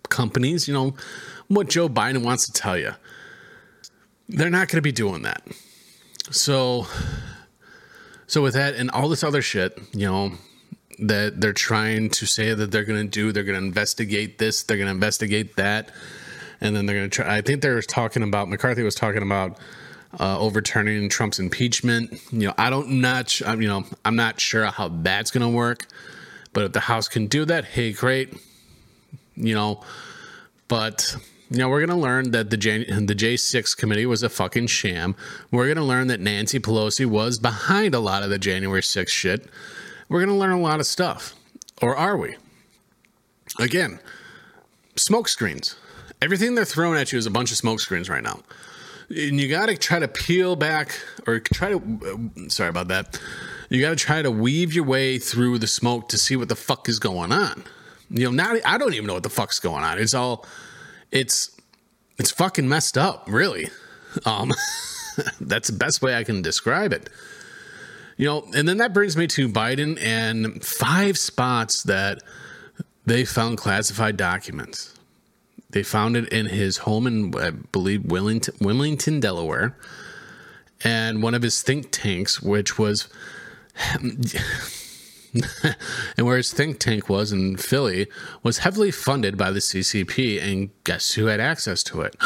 companies. 0.09 0.69
You 0.69 0.75
know 0.75 0.95
what 1.49 1.69
Joe 1.69 1.89
Biden 1.89 2.23
wants 2.23 2.47
to 2.47 2.53
tell 2.53 2.79
you. 2.79 2.93
They're 4.29 4.51
not 4.51 4.69
going 4.69 4.79
to 4.79 4.83
be 4.83 4.93
doing 4.93 5.23
that. 5.23 5.43
So, 6.31 6.87
so 8.27 8.43
with 8.43 8.55
that 8.55 8.75
and 8.75 8.91
all 8.91 9.09
this 9.09 9.23
other 9.25 9.43
shit, 9.43 9.79
you 9.93 10.07
know, 10.07 10.33
that 10.99 11.41
they're 11.41 11.53
trying 11.53 12.11
to 12.11 12.27
say 12.27 12.55
that 12.55 12.71
they're 12.71 12.85
going 12.85 13.03
to 13.03 13.09
do, 13.09 13.33
they're 13.33 13.45
going 13.45 13.59
to 13.59 13.67
investigate 13.67 14.39
this, 14.39 14.63
they're 14.63 14.77
going 14.77 14.89
to 14.89 14.95
investigate 14.95 15.57
that, 15.57 15.91
and 16.61 16.75
then 16.75 16.87
they're 16.87 16.97
going 16.97 17.11
to 17.11 17.15
try. 17.15 17.37
I 17.37 17.41
think 17.41 17.63
they're 17.63 17.83
talking 17.83 18.23
about 18.23 18.49
McCarthy 18.49 18.83
was 18.83 18.95
talking 18.95 19.23
about 19.23 19.59
uh, 20.19 20.39
overturning 20.39 21.09
Trump's 21.09 21.39
impeachment. 21.39 22.21
You 22.33 22.49
know, 22.49 22.55
I 22.57 22.71
don't 22.71 23.01
not 23.01 23.39
you 23.41 23.69
know 23.69 23.85
I'm 24.05 24.17
not 24.17 24.41
sure 24.41 24.67
how 24.67 24.89
that's 24.89 25.31
going 25.31 25.43
to 25.43 25.55
work, 25.55 25.87
but 26.53 26.65
if 26.65 26.73
the 26.73 26.81
House 26.81 27.09
can 27.09 27.27
do 27.27 27.45
that, 27.45 27.65
hey, 27.65 27.93
great. 27.93 28.35
You 29.35 29.55
know, 29.55 29.83
but 30.69 31.17
you 31.51 31.59
know 31.59 31.69
we're 31.69 31.85
going 31.85 31.91
to 31.91 32.03
learn 32.03 32.31
that 32.31 32.49
the 32.49 32.57
the 32.57 33.15
J6 33.15 33.77
committee 33.77 34.07
was 34.07 34.23
a 34.23 34.31
fucking 34.31 34.69
sham. 34.69 35.15
We're 35.51 35.67
going 35.67 35.77
to 35.77 35.85
learn 35.85 36.07
that 36.07 36.21
Nancy 36.21 36.59
Pelosi 36.59 37.05
was 37.05 37.39
behind 37.39 37.95
a 37.95 38.01
lot 38.01 38.23
of 38.23 38.31
the 38.31 38.39
January 38.39 38.81
6th 38.81 39.09
shit. 39.09 39.47
We're 40.09 40.21
going 40.21 40.31
to 40.31 40.39
learn 40.39 40.53
a 40.53 40.61
lot 40.61 40.81
of 40.81 40.87
stuff, 40.87 41.35
or 41.83 41.97
are 41.97 42.17
we? 42.17 42.37
Again, 43.59 43.99
smoke 44.97 45.29
screens. 45.29 45.77
Everything 46.23 46.55
they're 46.55 46.65
throwing 46.65 46.99
at 46.99 47.13
you 47.13 47.19
is 47.19 47.27
a 47.27 47.31
bunch 47.31 47.51
of 47.51 47.57
smoke 47.57 47.81
screens 47.81 48.09
right 48.09 48.23
now. 48.23 48.41
And 49.09 49.41
you 49.41 49.49
got 49.49 49.67
to 49.67 49.77
try 49.77 49.99
to 49.99 50.09
peel 50.09 50.57
back 50.57 50.99
or 51.27 51.41
try 51.41 51.71
to 51.71 52.31
sorry 52.49 52.71
about 52.71 52.89
that. 52.89 53.21
You 53.69 53.81
got 53.81 53.91
to 53.91 53.97
try 53.97 54.23
to 54.23 54.31
weave 54.31 54.73
your 54.73 54.85
way 54.85 55.19
through 55.19 55.59
the 55.59 55.67
smoke 55.67 56.09
to 56.11 56.19
see 56.19 56.37
what 56.37 56.49
the 56.49 56.57
fuck 56.57 56.89
is 56.89 56.99
going 56.99 57.33
on. 57.33 57.65
You 58.11 58.27
know 58.27 58.31
now 58.31 58.55
i 58.65 58.79
don't 58.79 58.95
even 58.95 59.07
know 59.07 59.15
what 59.15 59.23
the 59.23 59.31
fuck's 59.31 59.59
going 59.59 59.85
on. 59.85 59.99
It's 59.99 60.15
all 60.15 60.47
it's 61.13 61.51
it's 62.19 62.31
fucking 62.31 62.69
messed 62.69 62.97
up 62.99 63.25
really. 63.29 63.69
Um 64.25 64.53
that's 65.41 65.69
the 65.69 65.77
best 65.77 66.03
way 66.03 66.15
i 66.15 66.23
can 66.25 66.43
describe 66.43 66.93
it 66.93 67.09
you 68.17 68.27
know 68.27 68.47
and 68.55 68.69
then 68.69 68.79
that 68.79 68.93
brings 68.93 69.17
me 69.17 69.27
to 69.27 69.49
biden 69.49 70.01
and 70.01 70.65
five 70.65 71.19
spots 71.19 71.83
that 71.83 72.23
they 73.05 73.25
found 73.25 73.59
classified 73.59 74.17
documents 74.17 74.97
they 75.71 75.83
found 75.83 76.17
it 76.17 76.29
in 76.31 76.47
his 76.47 76.79
home 76.79 77.07
in, 77.07 77.37
I 77.37 77.51
believe, 77.51 78.05
Wilmington, 78.05 78.55
Wilmington, 78.61 79.21
Delaware, 79.21 79.77
and 80.83 81.23
one 81.23 81.35
of 81.35 81.43
his 81.43 81.61
think 81.63 81.91
tanks, 81.91 82.41
which 82.41 82.79
was. 82.79 83.09
and 86.17 86.27
where 86.27 86.39
his 86.39 86.51
think 86.51 86.79
tank 86.79 87.11
was 87.11 87.31
in 87.31 87.59
Philly 87.59 88.07
was 88.43 88.59
heavily 88.59 88.91
funded 88.91 89.37
by 89.37 89.51
the 89.51 89.61
CCP, 89.61 90.43
and 90.43 90.71
guess 90.85 91.13
who 91.13 91.27
had 91.27 91.41
access 91.41 91.83
to 91.83 92.01
it? 92.01 92.17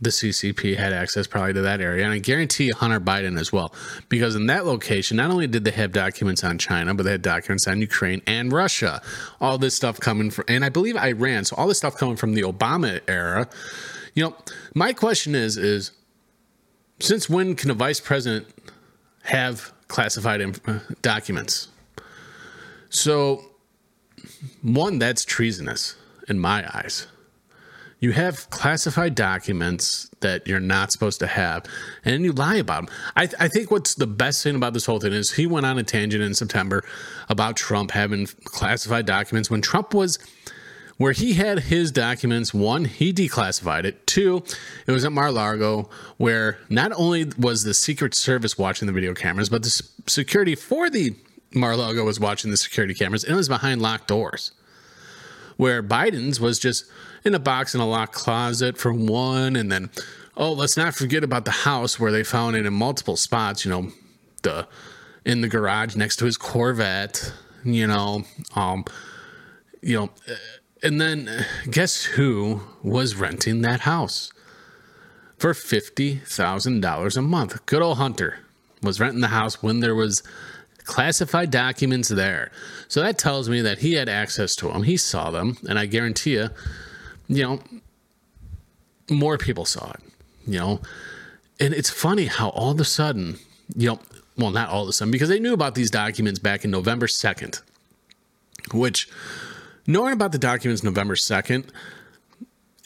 The 0.00 0.10
CCP 0.10 0.76
had 0.76 0.92
access 0.92 1.26
probably 1.26 1.52
to 1.52 1.62
that 1.62 1.80
area. 1.80 2.04
And 2.04 2.12
I 2.12 2.18
guarantee 2.18 2.70
Hunter 2.70 3.00
Biden 3.00 3.38
as 3.38 3.52
well. 3.52 3.74
Because 4.08 4.34
in 4.34 4.46
that 4.46 4.64
location, 4.64 5.18
not 5.18 5.30
only 5.30 5.46
did 5.46 5.64
they 5.64 5.70
have 5.72 5.92
documents 5.92 6.42
on 6.42 6.58
China, 6.58 6.94
but 6.94 7.02
they 7.04 7.12
had 7.12 7.22
documents 7.22 7.68
on 7.68 7.80
Ukraine 7.80 8.22
and 8.26 8.50
Russia. 8.52 9.02
All 9.40 9.58
this 9.58 9.74
stuff 9.74 10.00
coming 10.00 10.30
from, 10.30 10.44
and 10.48 10.64
I 10.64 10.70
believe 10.70 10.96
Iran. 10.96 11.44
So 11.44 11.56
all 11.56 11.68
this 11.68 11.78
stuff 11.78 11.96
coming 11.96 12.16
from 12.16 12.34
the 12.34 12.42
Obama 12.42 13.00
era. 13.06 13.48
You 14.14 14.24
know, 14.24 14.36
my 14.74 14.92
question 14.92 15.34
is, 15.34 15.56
is 15.56 15.92
since 16.98 17.28
when 17.28 17.54
can 17.54 17.70
a 17.70 17.74
vice 17.74 18.00
president 18.00 18.46
have 19.24 19.72
classified 19.88 20.40
inf- 20.40 20.66
uh, 20.68 20.78
documents? 21.02 21.68
So, 22.88 23.44
one, 24.62 24.98
that's 24.98 25.24
treasonous 25.24 25.94
in 26.28 26.38
my 26.38 26.66
eyes. 26.74 27.06
You 28.00 28.12
have 28.12 28.48
classified 28.48 29.14
documents 29.14 30.10
that 30.20 30.46
you're 30.48 30.58
not 30.58 30.90
supposed 30.90 31.20
to 31.20 31.26
have, 31.26 31.66
and 32.04 32.24
you 32.24 32.32
lie 32.32 32.56
about 32.56 32.86
them. 32.86 32.94
I, 33.14 33.26
th- 33.26 33.36
I 33.38 33.48
think 33.48 33.70
what's 33.70 33.94
the 33.94 34.06
best 34.06 34.42
thing 34.42 34.56
about 34.56 34.72
this 34.72 34.86
whole 34.86 35.00
thing 35.00 35.12
is 35.12 35.32
he 35.32 35.46
went 35.46 35.66
on 35.66 35.78
a 35.78 35.82
tangent 35.82 36.22
in 36.22 36.34
September 36.34 36.82
about 37.28 37.56
Trump 37.56 37.90
having 37.90 38.26
classified 38.44 39.04
documents 39.04 39.50
when 39.50 39.60
Trump 39.60 39.92
was 39.92 40.18
where 40.96 41.12
he 41.12 41.32
had 41.32 41.60
his 41.60 41.90
documents. 41.90 42.52
One, 42.52 42.84
he 42.84 43.10
declassified 43.10 43.84
it. 43.84 44.06
Two, 44.06 44.44
it 44.86 44.92
was 44.92 45.02
at 45.04 45.12
Mar-Lago, 45.12 45.88
where 46.18 46.58
not 46.68 46.92
only 46.94 47.24
was 47.38 47.64
the 47.64 47.72
Secret 47.72 48.14
Service 48.14 48.58
watching 48.58 48.86
the 48.86 48.92
video 48.92 49.14
cameras, 49.14 49.48
but 49.48 49.62
the 49.62 49.82
security 50.06 50.54
for 50.54 50.90
the 50.90 51.14
Mar-Lago 51.54 52.04
was 52.04 52.20
watching 52.20 52.50
the 52.50 52.56
security 52.58 52.92
cameras, 52.92 53.24
and 53.24 53.32
it 53.32 53.36
was 53.36 53.48
behind 53.48 53.80
locked 53.80 54.08
doors. 54.08 54.52
Where 55.60 55.82
Biden's 55.82 56.40
was 56.40 56.58
just 56.58 56.86
in 57.22 57.34
a 57.34 57.38
box 57.38 57.74
in 57.74 57.82
a 57.82 57.86
locked 57.86 58.14
closet 58.14 58.78
for 58.78 58.94
one, 58.94 59.56
and 59.56 59.70
then 59.70 59.90
oh, 60.34 60.52
let's 60.52 60.74
not 60.74 60.94
forget 60.94 61.22
about 61.22 61.44
the 61.44 61.50
house 61.50 62.00
where 62.00 62.10
they 62.10 62.24
found 62.24 62.56
it 62.56 62.64
in 62.64 62.72
multiple 62.72 63.14
spots. 63.14 63.66
You 63.66 63.70
know, 63.70 63.92
the 64.40 64.66
in 65.26 65.42
the 65.42 65.48
garage 65.48 65.96
next 65.96 66.16
to 66.16 66.24
his 66.24 66.38
Corvette. 66.38 67.34
You 67.62 67.86
know, 67.86 68.24
um, 68.56 68.86
you 69.82 69.98
know, 69.98 70.10
uh, 70.26 70.36
and 70.82 70.98
then 70.98 71.28
uh, 71.28 71.42
guess 71.70 72.04
who 72.04 72.62
was 72.82 73.16
renting 73.16 73.60
that 73.60 73.80
house 73.80 74.32
for 75.36 75.52
fifty 75.52 76.16
thousand 76.24 76.80
dollars 76.80 77.18
a 77.18 77.22
month? 77.22 77.66
Good 77.66 77.82
old 77.82 77.98
Hunter 77.98 78.38
was 78.82 78.98
renting 78.98 79.20
the 79.20 79.28
house 79.28 79.62
when 79.62 79.80
there 79.80 79.94
was 79.94 80.22
classified 80.84 81.50
documents 81.50 82.08
there. 82.08 82.50
So 82.88 83.00
that 83.00 83.18
tells 83.18 83.48
me 83.48 83.60
that 83.60 83.78
he 83.78 83.94
had 83.94 84.08
access 84.08 84.56
to 84.56 84.68
them. 84.68 84.82
He 84.82 84.96
saw 84.96 85.30
them, 85.30 85.56
and 85.68 85.78
I 85.78 85.86
guarantee 85.86 86.34
you, 86.34 86.50
you 87.28 87.42
know, 87.42 87.60
more 89.10 89.38
people 89.38 89.64
saw 89.64 89.90
it. 89.92 90.00
You 90.46 90.58
know, 90.58 90.80
and 91.60 91.74
it's 91.74 91.90
funny 91.90 92.24
how 92.24 92.48
all 92.48 92.70
of 92.70 92.80
a 92.80 92.84
sudden, 92.84 93.36
you 93.76 93.90
know, 93.90 94.00
well, 94.36 94.50
not 94.50 94.70
all 94.70 94.84
of 94.84 94.88
a 94.88 94.92
sudden, 94.92 95.12
because 95.12 95.28
they 95.28 95.38
knew 95.38 95.52
about 95.52 95.74
these 95.74 95.90
documents 95.90 96.38
back 96.38 96.64
in 96.64 96.70
November 96.70 97.06
2nd, 97.06 97.60
which 98.72 99.08
knowing 99.86 100.14
about 100.14 100.32
the 100.32 100.38
documents 100.38 100.82
November 100.82 101.14
2nd, 101.14 101.68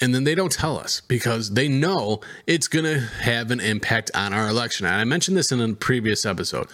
and 0.00 0.14
then 0.14 0.24
they 0.24 0.34
don't 0.34 0.50
tell 0.52 0.76
us 0.78 1.00
because 1.02 1.52
they 1.52 1.68
know 1.68 2.20
it's 2.46 2.66
going 2.66 2.84
to 2.84 2.98
have 2.98 3.52
an 3.52 3.60
impact 3.60 4.10
on 4.14 4.34
our 4.34 4.48
election. 4.48 4.84
And 4.84 4.96
I 4.96 5.04
mentioned 5.04 5.36
this 5.36 5.52
in 5.52 5.60
a 5.60 5.72
previous 5.74 6.26
episode. 6.26 6.66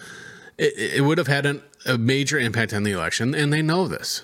It, 0.57 0.97
it 0.97 1.01
would 1.01 1.17
have 1.17 1.27
had 1.27 1.45
an, 1.45 1.61
a 1.85 1.97
major 1.97 2.39
impact 2.39 2.73
on 2.73 2.83
the 2.83 2.91
election, 2.91 3.33
and 3.33 3.51
they 3.51 3.61
know 3.61 3.87
this. 3.87 4.23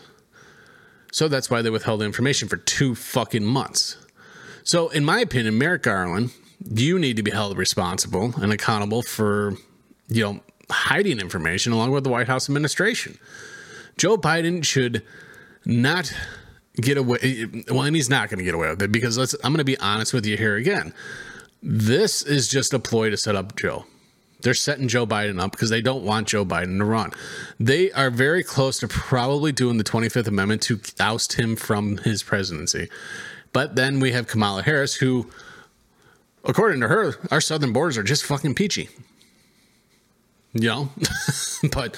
So 1.11 1.27
that's 1.27 1.49
why 1.49 1.61
they 1.61 1.69
withheld 1.69 2.01
information 2.01 2.47
for 2.47 2.57
two 2.57 2.93
fucking 2.93 3.45
months. 3.45 3.97
So, 4.63 4.89
in 4.89 5.05
my 5.05 5.19
opinion, 5.19 5.57
Merrick 5.57 5.83
Garland, 5.83 6.31
you 6.69 6.99
need 6.99 7.15
to 7.15 7.23
be 7.23 7.31
held 7.31 7.57
responsible 7.57 8.33
and 8.37 8.51
accountable 8.51 9.01
for, 9.01 9.55
you 10.09 10.23
know, 10.23 10.39
hiding 10.69 11.19
information 11.19 11.71
along 11.71 11.91
with 11.91 12.03
the 12.03 12.09
White 12.09 12.27
House 12.27 12.49
administration. 12.49 13.17
Joe 13.97 14.17
Biden 14.17 14.63
should 14.63 15.03
not 15.65 16.13
get 16.75 16.97
away. 16.97 17.45
Well, 17.69 17.83
and 17.83 17.95
he's 17.95 18.09
not 18.09 18.29
going 18.29 18.39
to 18.39 18.43
get 18.43 18.53
away 18.53 18.69
with 18.69 18.81
it 18.81 18.91
because. 18.91 19.17
I'm 19.17 19.51
going 19.53 19.57
to 19.57 19.63
be 19.63 19.77
honest 19.79 20.13
with 20.13 20.25
you 20.25 20.37
here 20.37 20.55
again. 20.55 20.93
This 21.63 22.21
is 22.21 22.47
just 22.47 22.73
a 22.73 22.79
ploy 22.79 23.09
to 23.09 23.17
set 23.17 23.35
up 23.35 23.55
Joe. 23.55 23.85
They're 24.41 24.53
setting 24.53 24.87
Joe 24.87 25.07
Biden 25.07 25.41
up 25.41 25.51
because 25.51 25.69
they 25.69 25.81
don't 25.81 26.03
want 26.03 26.27
Joe 26.27 26.45
Biden 26.45 26.77
to 26.77 26.85
run. 26.85 27.11
They 27.59 27.91
are 27.91 28.11
very 28.11 28.43
close 28.43 28.79
to 28.79 28.87
probably 28.87 29.51
doing 29.51 29.77
the 29.77 29.83
25th 29.83 30.27
Amendment 30.27 30.61
to 30.63 30.79
oust 30.99 31.33
him 31.33 31.55
from 31.55 31.97
his 31.97 32.21
presidency. 32.21 32.89
But 33.51 33.75
then 33.75 33.99
we 33.99 34.11
have 34.11 34.27
Kamala 34.27 34.61
Harris, 34.61 34.95
who, 34.95 35.31
according 36.43 36.81
to 36.81 36.87
her, 36.87 37.15
our 37.31 37.41
southern 37.41 37.73
borders 37.73 37.97
are 37.97 38.03
just 38.03 38.23
fucking 38.23 38.53
peachy. 38.53 38.89
You 40.53 40.69
know? 40.69 40.89
but, 41.71 41.97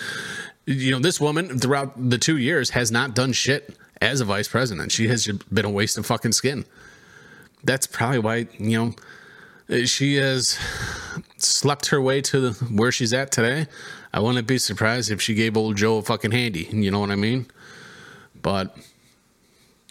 you 0.66 0.92
know, 0.92 1.00
this 1.00 1.20
woman 1.20 1.60
throughout 1.60 2.10
the 2.10 2.18
two 2.18 2.38
years 2.38 2.70
has 2.70 2.92
not 2.92 3.16
done 3.16 3.34
shit 3.34 3.76
as 4.02 4.22
a 4.22 4.26
vice 4.26 4.48
president. 4.48 4.94
She 4.94 5.10
has 5.10 5.28
been 5.28 5.66
a 5.66 5.70
waste 5.70 5.98
of 5.98 6.06
fucking 6.06 6.32
skin. 6.32 6.64
That's 7.66 7.86
probably 7.86 8.20
why, 8.20 8.48
you 8.58 8.96
know, 9.70 9.86
she 9.86 10.16
has 10.16 10.58
slept 11.44 11.88
her 11.88 12.02
way 12.02 12.22
to 12.22 12.52
where 12.54 12.92
she's 12.92 13.14
at 13.14 13.32
today. 13.32 13.68
I 14.14 14.20
wouldn't 14.20 14.48
be 14.48 14.58
surprised 14.58 15.12
if 15.12 15.22
she 15.22 15.34
gave 15.34 15.56
old 15.56 15.78
Joe 15.78 15.98
a 15.98 16.02
fucking 16.02 16.32
handy. 16.32 16.68
You 16.72 16.92
know 16.92 17.00
what 17.00 17.12
I 17.12 17.16
mean? 17.16 17.48
But 18.42 18.76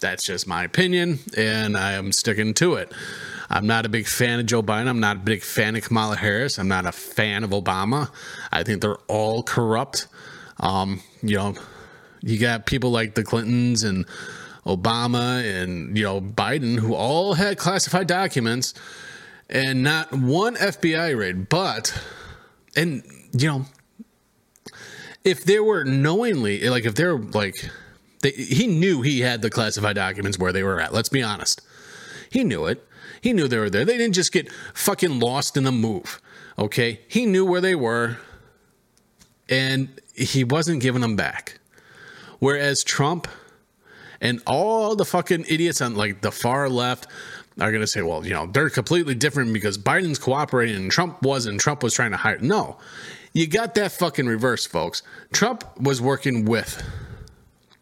that's 0.00 0.24
just 0.24 0.46
my 0.46 0.64
opinion, 0.64 1.18
and 1.36 1.76
I 1.76 1.92
am 1.92 2.12
sticking 2.12 2.54
to 2.54 2.74
it. 2.74 2.92
I'm 3.50 3.66
not 3.66 3.86
a 3.86 3.88
big 3.88 4.06
fan 4.06 4.40
of 4.40 4.46
Joe 4.46 4.62
Biden. 4.62 4.88
I'm 4.88 5.00
not 5.00 5.16
a 5.16 5.20
big 5.20 5.42
fan 5.42 5.74
of 5.74 5.82
Kamala 5.82 6.16
Harris. 6.16 6.58
I'm 6.58 6.68
not 6.68 6.86
a 6.86 6.92
fan 6.92 7.44
of 7.44 7.50
Obama. 7.50 8.10
I 8.52 8.62
think 8.62 8.82
they're 8.82 8.98
all 9.08 9.42
corrupt. 9.42 10.06
Um, 10.60 11.00
you 11.22 11.36
know, 11.36 11.54
you 12.20 12.38
got 12.38 12.66
people 12.66 12.90
like 12.90 13.14
the 13.14 13.24
Clintons 13.24 13.84
and 13.84 14.06
Obama 14.66 15.42
and, 15.42 15.96
you 15.96 16.04
know, 16.04 16.20
Biden 16.20 16.78
who 16.78 16.94
all 16.94 17.34
had 17.34 17.56
classified 17.56 18.06
documents 18.06 18.74
and 19.48 19.82
not 19.82 20.12
one 20.12 20.56
FBI 20.56 21.16
raid. 21.16 21.48
But, 21.48 21.98
and, 22.76 23.02
you 23.32 23.48
know, 23.48 23.64
if 25.24 25.44
they 25.44 25.60
were 25.60 25.84
knowingly, 25.84 26.68
like, 26.68 26.84
if 26.84 26.94
they're 26.94 27.18
like, 27.18 27.54
they, 28.22 28.30
he 28.30 28.66
knew 28.66 29.02
he 29.02 29.20
had 29.20 29.42
the 29.42 29.50
classified 29.50 29.96
documents 29.96 30.38
where 30.38 30.52
they 30.52 30.62
were 30.62 30.80
at. 30.80 30.92
Let's 30.92 31.08
be 31.08 31.22
honest. 31.22 31.60
He 32.30 32.44
knew 32.44 32.66
it. 32.66 32.84
He 33.20 33.32
knew 33.32 33.48
they 33.48 33.58
were 33.58 33.70
there. 33.70 33.84
They 33.84 33.96
didn't 33.96 34.14
just 34.14 34.32
get 34.32 34.50
fucking 34.74 35.20
lost 35.20 35.56
in 35.56 35.64
the 35.64 35.72
move. 35.72 36.20
Okay. 36.58 37.00
He 37.08 37.26
knew 37.26 37.44
where 37.44 37.60
they 37.60 37.74
were 37.74 38.18
and 39.48 39.88
he 40.14 40.44
wasn't 40.44 40.82
giving 40.82 41.00
them 41.00 41.16
back. 41.16 41.58
Whereas 42.38 42.84
Trump 42.84 43.28
and 44.20 44.42
all 44.46 44.96
the 44.96 45.04
fucking 45.04 45.46
idiots 45.48 45.80
on 45.80 45.94
like 45.94 46.20
the 46.20 46.32
far 46.32 46.68
left 46.68 47.06
are 47.60 47.70
going 47.70 47.82
to 47.82 47.86
say, 47.86 48.02
well, 48.02 48.24
you 48.24 48.32
know, 48.32 48.46
they're 48.46 48.70
completely 48.70 49.14
different 49.14 49.52
because 49.52 49.78
Biden's 49.78 50.18
cooperating 50.18 50.76
and 50.76 50.90
Trump 50.90 51.22
wasn't. 51.22 51.60
Trump 51.60 51.82
was 51.82 51.94
trying 51.94 52.12
to 52.12 52.16
hide. 52.16 52.42
No, 52.42 52.76
you 53.32 53.46
got 53.46 53.74
that 53.74 53.92
fucking 53.92 54.26
reverse, 54.26 54.66
folks. 54.66 55.02
Trump 55.32 55.64
was 55.80 56.00
working 56.00 56.44
with 56.44 56.82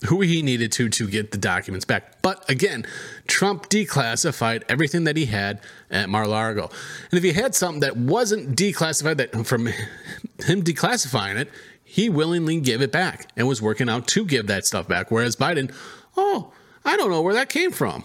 who 0.07 0.21
he 0.21 0.43
needed 0.43 0.71
to 0.73 0.89
to 0.89 1.09
get 1.09 1.33
the 1.33 1.39
documents 1.39 1.85
back. 1.85 2.21
But 2.23 2.49
again, 2.51 2.87
Trump 3.27 3.69
declassified 3.69 4.63
everything 4.69 5.05
that 5.05 5.17
he 5.17 5.27
had 5.27 5.61
at 5.91 6.09
Mar-Largo. 6.09 6.71
And 7.11 7.19
if 7.19 7.23
he 7.23 7.33
had 7.33 7.55
something 7.55 7.81
that 7.81 7.97
wasn't 7.97 8.57
declassified 8.57 9.17
that 9.17 9.47
from 9.47 9.67
him 9.67 10.63
declassifying 10.63 11.37
it, 11.37 11.51
he 11.83 12.09
willingly 12.09 12.61
gave 12.61 12.83
it 12.83 12.93
back 12.93 13.31
and 13.37 13.49
was 13.49 13.63
working 13.63 13.89
out 13.89 14.07
to 14.09 14.25
give 14.25 14.49
that 14.49 14.67
stuff 14.67 14.87
back. 14.87 15.11
Whereas 15.11 15.37
Biden, 15.37 15.73
oh, 16.17 16.53
I 16.85 16.97
don't 16.97 17.11
know 17.11 17.23
where 17.23 17.35
that 17.35 17.49
came 17.49 17.71
from. 17.71 18.05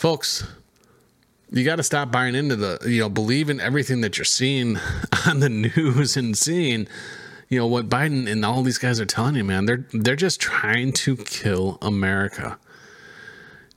Folks, 0.00 0.46
you 1.50 1.62
got 1.62 1.76
to 1.76 1.82
stop 1.82 2.10
buying 2.10 2.34
into 2.34 2.56
the, 2.56 2.78
you 2.86 3.00
know, 3.00 3.10
believe 3.10 3.50
in 3.50 3.60
everything 3.60 4.00
that 4.00 4.16
you're 4.16 4.24
seeing 4.24 4.78
on 5.26 5.40
the 5.40 5.50
news 5.50 6.16
and 6.16 6.38
seeing 6.38 6.88
you 7.50 7.58
know 7.58 7.66
what 7.66 7.90
Biden 7.90 8.26
and 8.26 8.42
all 8.42 8.62
these 8.62 8.78
guys 8.78 8.98
are 8.98 9.04
telling 9.04 9.34
you, 9.34 9.44
man. 9.44 9.66
They're 9.66 9.84
they're 9.92 10.16
just 10.16 10.40
trying 10.40 10.92
to 10.92 11.18
kill 11.18 11.76
America. 11.82 12.58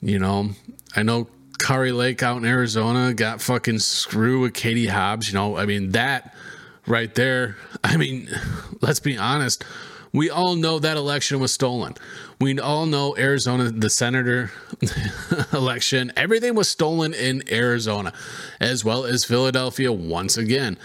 You 0.02 0.18
know, 0.18 0.52
I 0.96 1.04
know 1.04 1.28
Kari 1.60 1.92
Lake 1.92 2.24
out 2.24 2.38
in 2.38 2.46
Arizona 2.46 3.14
got 3.14 3.42
fucking 3.42 3.80
screw 3.80 4.40
with 4.40 4.54
Katie 4.54 4.88
Hobbs. 4.88 5.28
You 5.28 5.34
know, 5.34 5.58
I 5.58 5.66
mean 5.66 5.92
that 5.92 6.34
right 6.88 7.14
there. 7.16 7.58
I 7.84 7.98
mean, 7.98 8.30
let's 8.80 9.02
be 9.02 9.18
honest. 9.18 9.66
We 10.14 10.30
all 10.30 10.56
know 10.56 10.78
that 10.78 10.96
election 10.96 11.40
was 11.40 11.52
stolen. 11.52 11.96
We 12.40 12.60
all 12.60 12.86
know 12.86 13.16
Arizona, 13.18 13.72
the 13.72 13.90
senator 13.90 14.52
election, 15.54 16.14
everything 16.16 16.54
was 16.54 16.70
stolen 16.70 17.14
in 17.16 17.44
Arizona, 17.52 18.14
as 18.60 18.86
well 18.86 19.06
as 19.06 19.26
Philadelphia 19.26 19.92
once 19.92 20.38
again. 20.38 20.78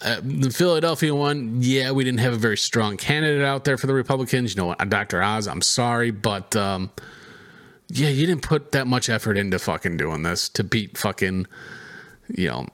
Uh, 0.00 0.20
the 0.22 0.50
Philadelphia 0.50 1.14
one, 1.14 1.58
yeah, 1.62 1.90
we 1.90 2.04
didn't 2.04 2.20
have 2.20 2.32
a 2.32 2.38
very 2.38 2.58
strong 2.58 2.96
candidate 2.96 3.44
out 3.44 3.64
there 3.64 3.78
for 3.78 3.86
the 3.86 3.94
Republicans. 3.94 4.54
You 4.54 4.62
know 4.62 4.66
what, 4.66 4.88
Dr. 4.88 5.22
Oz, 5.22 5.46
I'm 5.46 5.62
sorry, 5.62 6.10
but 6.10 6.54
um, 6.56 6.90
yeah, 7.88 8.08
you 8.08 8.26
didn't 8.26 8.42
put 8.42 8.72
that 8.72 8.86
much 8.86 9.08
effort 9.08 9.38
into 9.38 9.58
fucking 9.58 9.96
doing 9.96 10.22
this 10.22 10.48
to 10.50 10.64
beat 10.64 10.98
fucking, 10.98 11.46
you 12.28 12.48
know, 12.48 12.66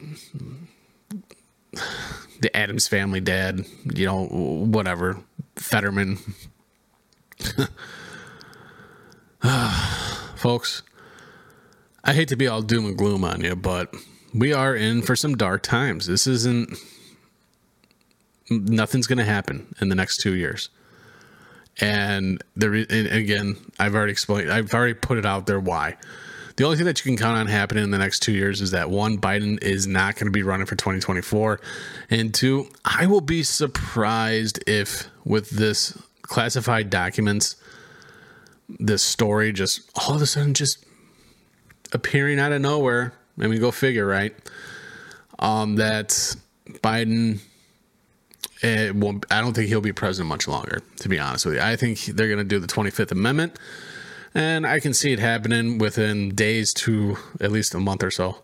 the 2.41 2.57
Addams 2.57 2.89
family 2.89 3.21
dad, 3.21 3.65
you 3.95 4.07
know, 4.07 4.25
whatever, 4.27 5.19
Fetterman. 5.57 6.19
Folks, 10.37 10.83
I 12.05 12.15
hate 12.15 12.29
to 12.29 12.37
be 12.37 12.47
all 12.49 12.63
doom 12.63 12.87
and 12.87 12.97
gloom 12.97 13.25
on 13.25 13.43
you, 13.43 13.57
but 13.57 13.95
we 14.35 14.53
are 14.53 14.75
in 14.75 15.03
for 15.03 15.17
some 15.17 15.37
dark 15.37 15.63
times. 15.63 16.07
This 16.07 16.27
isn't 16.27 16.77
nothing's 18.51 19.07
going 19.07 19.19
to 19.19 19.25
happen 19.25 19.75
in 19.81 19.89
the 19.89 19.95
next 19.95 20.19
two 20.19 20.35
years. 20.35 20.69
And 21.81 22.43
there, 22.55 22.75
and 22.75 22.91
again, 22.91 23.57
I've 23.79 23.95
already 23.95 24.13
explained, 24.13 24.53
I've 24.53 24.75
already 24.75 24.95
put 24.95 25.19
it 25.19 25.25
out 25.25 25.47
there 25.47 25.61
why. 25.61 25.97
The 26.57 26.65
only 26.65 26.77
thing 26.77 26.87
that 26.87 27.05
you 27.05 27.11
can 27.11 27.17
count 27.17 27.39
on 27.39 27.47
happening 27.47 27.85
in 27.85 27.91
the 27.91 27.99
next 27.99 28.21
two 28.21 28.33
years 28.33 28.61
is 28.61 28.73
that 28.73 28.91
one, 28.91 29.19
Biden 29.19 29.63
is 29.63 29.87
not 29.87 30.17
going 30.17 30.27
to 30.27 30.33
be 30.33 30.43
running 30.43 30.67
for 30.67 30.77
2024. 30.77 31.61
And 32.11 32.35
two, 32.35 32.69
I 32.85 33.07
will 33.07 33.21
be 33.21 33.43
surprised 33.43 34.63
if 34.67 35.09
with 35.25 35.51
this 35.51 35.97
classified 36.23 36.91
documents, 36.91 37.57
this 38.69 39.03
story 39.03 39.53
just 39.53 39.91
all 39.97 40.15
of 40.15 40.23
a 40.23 40.27
sudden 40.27 40.55
just 40.55 40.85
appearing 41.93 42.39
out 42.39 42.53
of 42.53 42.61
nowhere. 42.61 43.13
I 43.39 43.47
mean, 43.47 43.61
go 43.61 43.71
figure, 43.71 44.07
right? 44.07 44.35
Um, 45.39 45.77
that 45.77 46.09
Biden 46.69 47.41
won't, 48.95 49.27
I 49.31 49.41
don't 49.41 49.55
think 49.55 49.69
he'll 49.69 49.81
be 49.81 49.93
president 49.93 50.29
much 50.29 50.47
longer, 50.47 50.81
to 50.97 51.09
be 51.09 51.19
honest 51.19 51.47
with 51.47 51.57
you. 51.57 51.61
I 51.61 51.77
think 51.77 52.05
they're 52.05 52.29
going 52.29 52.39
to 52.39 52.45
do 52.45 52.59
the 52.59 52.67
25th 52.67 53.13
Amendment, 53.13 53.59
and 54.35 54.67
I 54.67 54.81
can 54.81 54.95
see 54.95 55.12
it 55.12 55.19
happening 55.19 55.79
within 55.79 56.35
days 56.35 56.73
to 56.75 57.17
at 57.41 57.53
least 57.53 57.75
a 57.75 57.81
month 57.81 58.03
or 58.03 58.11
so, 58.11 58.39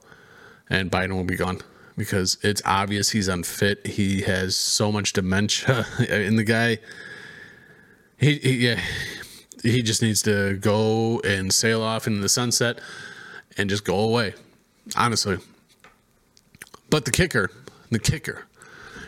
and 0.68 0.90
Biden 0.90 1.12
will 1.12 1.24
be 1.24 1.36
gone 1.36 1.60
because 1.96 2.38
it's 2.42 2.62
obvious 2.64 3.10
he's 3.10 3.28
unfit. 3.28 3.86
He 3.86 4.22
has 4.22 4.56
so 4.56 4.92
much 4.92 5.12
dementia, 5.12 5.86
and 6.08 6.38
the 6.38 6.44
guy, 6.44 6.78
he, 8.16 8.36
he 8.38 8.68
yeah, 8.68 8.80
he 9.62 9.82
just 9.82 10.02
needs 10.02 10.22
to 10.22 10.56
go 10.56 11.20
and 11.20 11.52
sail 11.52 11.82
off 11.82 12.06
into 12.06 12.20
the 12.20 12.28
sunset 12.28 12.80
and 13.56 13.68
just 13.68 13.84
go 13.84 13.98
away, 13.98 14.34
honestly. 14.96 15.38
But 16.90 17.04
the 17.04 17.10
kicker, 17.10 17.50
the 17.90 17.98
kicker 17.98 18.46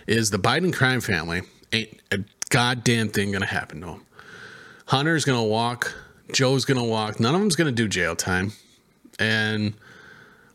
is 0.06 0.30
the 0.30 0.38
Biden 0.38 0.72
crime 0.72 1.00
family 1.00 1.42
ain't 1.72 2.00
a 2.10 2.18
goddamn 2.50 3.08
thing 3.08 3.32
gonna 3.32 3.46
happen 3.46 3.80
to 3.80 3.87
them. 3.87 4.06
Hunter's 4.87 5.25
gonna 5.25 5.44
walk, 5.44 5.94
Joe's 6.32 6.64
gonna 6.64 6.84
walk. 6.84 7.20
None 7.20 7.34
of 7.34 7.40
them's 7.40 7.56
gonna 7.56 7.72
do 7.72 7.88
jail 7.88 8.16
time, 8.16 8.52
and 9.18 9.75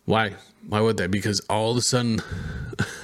why? 0.05 0.34
Why 0.67 0.82
would 0.82 0.98
they? 0.98 1.08
Because 1.08 1.41
all 1.41 1.72
of 1.72 1.77
a 1.77 1.82
sudden, 1.82 2.22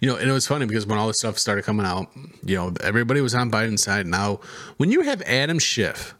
you 0.00 0.08
know, 0.08 0.16
and 0.16 0.28
it 0.28 0.32
was 0.32 0.46
funny 0.46 0.66
because 0.66 0.86
when 0.86 0.98
all 0.98 1.08
this 1.08 1.18
stuff 1.18 1.38
started 1.38 1.64
coming 1.64 1.86
out, 1.86 2.08
you 2.44 2.56
know, 2.56 2.72
everybody 2.80 3.20
was 3.20 3.34
on 3.34 3.50
Biden's 3.50 3.82
side. 3.82 4.06
Now, 4.06 4.40
when 4.76 4.90
you 4.90 5.02
have 5.02 5.20
Adam 5.22 5.58
Schiff 5.58 6.14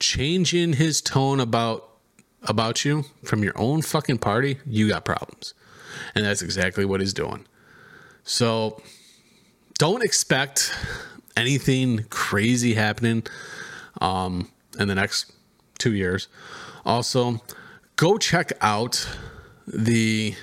changing 0.00 0.74
his 0.74 1.00
tone 1.00 1.40
about 1.40 1.88
about 2.42 2.84
you 2.84 3.04
from 3.24 3.42
your 3.42 3.56
own 3.56 3.82
fucking 3.82 4.18
party, 4.18 4.58
you 4.66 4.88
got 4.88 5.04
problems. 5.04 5.54
And 6.14 6.24
that's 6.24 6.42
exactly 6.42 6.84
what 6.84 7.00
he's 7.00 7.14
doing. 7.14 7.46
So 8.24 8.82
don't 9.78 10.02
expect 10.02 10.72
anything 11.36 12.04
crazy 12.10 12.74
happening 12.74 13.24
um, 14.00 14.50
in 14.74 14.88
the 14.88 14.94
next 14.94 15.32
two 15.78 15.94
years. 15.94 16.28
Also, 16.84 17.42
go 17.96 18.18
check 18.18 18.52
out 18.60 19.08
the 19.66 20.34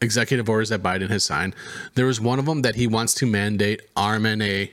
executive 0.00 0.48
orders 0.48 0.70
that 0.70 0.82
Biden 0.82 1.08
has 1.08 1.24
signed. 1.24 1.54
There 1.94 2.06
was 2.06 2.20
one 2.20 2.38
of 2.38 2.46
them 2.46 2.62
that 2.62 2.74
he 2.74 2.86
wants 2.86 3.14
to 3.14 3.26
mandate 3.26 3.82
RMNA, 3.94 4.70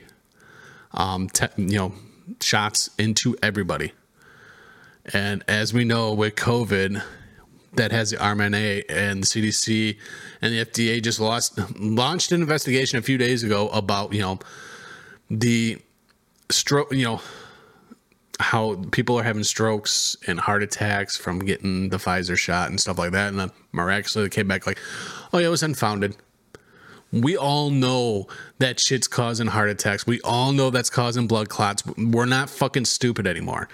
um, 0.92 1.28
te- 1.28 1.46
you 1.56 1.78
know, 1.78 1.94
shots 2.40 2.90
into 2.98 3.36
everybody. 3.42 3.92
And 5.12 5.44
as 5.48 5.72
we 5.72 5.84
know 5.84 6.12
with 6.12 6.34
COVID, 6.34 7.02
that 7.74 7.92
has 7.92 8.10
the 8.10 8.16
RMNA 8.16 8.84
and 8.88 9.22
the 9.22 9.26
CDC 9.26 9.96
and 10.42 10.52
the 10.52 10.64
FDA 10.64 11.02
just 11.02 11.20
lost, 11.20 11.58
launched 11.78 12.32
an 12.32 12.40
investigation 12.40 12.98
a 12.98 13.02
few 13.02 13.16
days 13.16 13.44
ago 13.44 13.68
about 13.68 14.12
you 14.12 14.20
know 14.20 14.40
the 15.30 15.78
stroke, 16.50 16.92
you 16.92 17.04
know 17.04 17.20
how 18.40 18.76
people 18.90 19.18
are 19.18 19.22
having 19.22 19.44
strokes 19.44 20.16
and 20.26 20.40
heart 20.40 20.62
attacks 20.62 21.16
from 21.16 21.40
getting 21.40 21.90
the 21.90 21.98
Pfizer 21.98 22.36
shot 22.36 22.70
and 22.70 22.80
stuff 22.80 22.98
like 22.98 23.12
that, 23.12 23.32
and 23.32 23.50
miraculously 23.72 24.28
came 24.30 24.48
back 24.48 24.66
like, 24.66 24.78
oh 25.32 25.38
yeah, 25.38 25.46
it 25.46 25.50
was 25.50 25.62
unfounded. 25.62 26.16
We 27.12 27.36
all 27.36 27.70
know 27.70 28.28
that 28.58 28.80
shit's 28.80 29.08
causing 29.08 29.48
heart 29.48 29.68
attacks. 29.68 30.06
We 30.06 30.20
all 30.22 30.52
know 30.52 30.70
that's 30.70 30.90
causing 30.90 31.26
blood 31.26 31.48
clots. 31.48 31.82
We're 31.96 32.24
not 32.24 32.48
fucking 32.48 32.84
stupid 32.84 33.26
anymore. 33.26 33.68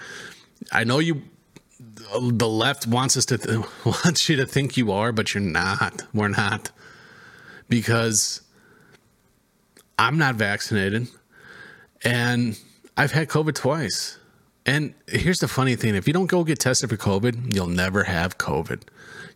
I 0.71 0.83
know 0.83 0.99
you 0.99 1.21
the 2.21 2.47
left 2.47 2.87
wants 2.87 3.15
us 3.15 3.25
to 3.27 3.37
th- 3.37 3.65
wants 3.85 4.27
you 4.27 4.35
to 4.37 4.45
think 4.45 4.75
you 4.75 4.91
are, 4.91 5.11
but 5.11 5.33
you're 5.33 5.43
not. 5.43 6.03
We're 6.13 6.29
not 6.29 6.71
because 7.69 8.41
I'm 9.97 10.17
not 10.17 10.35
vaccinated, 10.35 11.07
and 12.03 12.59
I've 12.97 13.11
had 13.11 13.29
COVID 13.29 13.55
twice. 13.55 14.16
And 14.67 14.93
here's 15.07 15.39
the 15.39 15.47
funny 15.47 15.75
thing: 15.75 15.95
if 15.95 16.05
you 16.05 16.13
don't 16.13 16.27
go 16.27 16.43
get 16.43 16.59
tested 16.59 16.89
for 16.89 16.97
COVID, 16.97 17.55
you'll 17.55 17.67
never 17.67 18.03
have 18.03 18.37
COVID. 18.37 18.83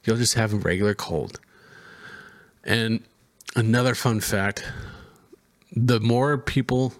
You'll 0.03 0.17
just 0.17 0.33
have 0.35 0.53
a 0.53 0.57
regular 0.57 0.93
cold. 0.93 1.39
And 2.63 3.01
another 3.55 3.95
fun 3.95 4.19
fact: 4.19 4.63
the 5.73 6.01
more 6.01 6.37
people 6.37 6.93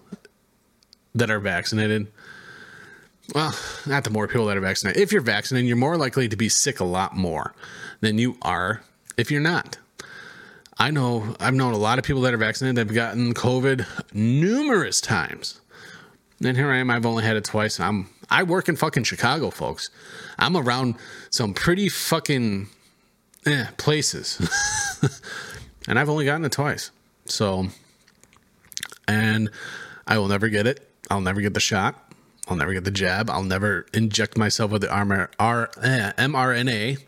that 1.13 1.29
are 1.29 1.41
vaccinated, 1.41 2.07
well, 3.35 3.53
not 3.85 4.05
the 4.05 4.09
more 4.09 4.29
people 4.29 4.45
that 4.45 4.55
are 4.55 4.61
vaccinated. 4.61 5.01
If 5.01 5.11
you're 5.11 5.21
vaccinated, 5.21 5.67
you're 5.67 5.75
more 5.75 5.97
likely 5.97 6.29
to 6.29 6.37
be 6.37 6.47
sick 6.47 6.79
a 6.79 6.85
lot 6.85 7.17
more 7.17 7.53
than 7.99 8.17
you 8.17 8.37
are 8.41 8.81
if 9.17 9.29
you're 9.29 9.41
not. 9.41 9.77
I 10.77 10.89
know 10.89 11.35
I've 11.39 11.53
known 11.53 11.73
a 11.73 11.77
lot 11.77 11.99
of 11.99 12.05
people 12.05 12.21
that 12.21 12.33
are 12.33 12.37
vaccinated 12.37 12.77
that 12.77 12.87
have 12.87 12.95
gotten 12.95 13.33
COVID 13.33 13.85
numerous 14.13 15.01
times. 15.01 15.59
And 16.43 16.57
here 16.57 16.71
I 16.71 16.77
am, 16.77 16.89
I've 16.89 17.05
only 17.05 17.23
had 17.23 17.35
it 17.35 17.43
twice. 17.43 17.79
I'm 17.79 18.07
I 18.31 18.43
work 18.43 18.69
in 18.69 18.75
fucking 18.75 19.03
Chicago, 19.03 19.51
folks. 19.51 19.91
I'm 20.39 20.55
around 20.57 20.95
some 21.29 21.53
pretty 21.53 21.89
fucking 21.89 22.67
eh, 23.45 23.65
places. 23.77 24.39
and 25.87 25.99
I've 25.99 26.09
only 26.09 26.25
gotten 26.25 26.45
it 26.45 26.51
twice. 26.53 26.91
So 27.25 27.67
and 29.07 29.49
I 30.07 30.17
will 30.17 30.27
never 30.27 30.49
get 30.49 30.65
it. 30.65 30.87
I'll 31.09 31.21
never 31.21 31.41
get 31.41 31.53
the 31.53 31.59
shot. 31.59 32.11
I'll 32.47 32.57
never 32.57 32.73
get 32.73 32.85
the 32.85 32.91
jab. 32.91 33.29
I'll 33.29 33.43
never 33.43 33.85
inject 33.93 34.37
myself 34.37 34.71
with 34.71 34.81
the 34.81 34.91
R, 34.91 35.29
R, 35.39 35.69
eh, 35.81 36.11
mRNA. 36.17 36.99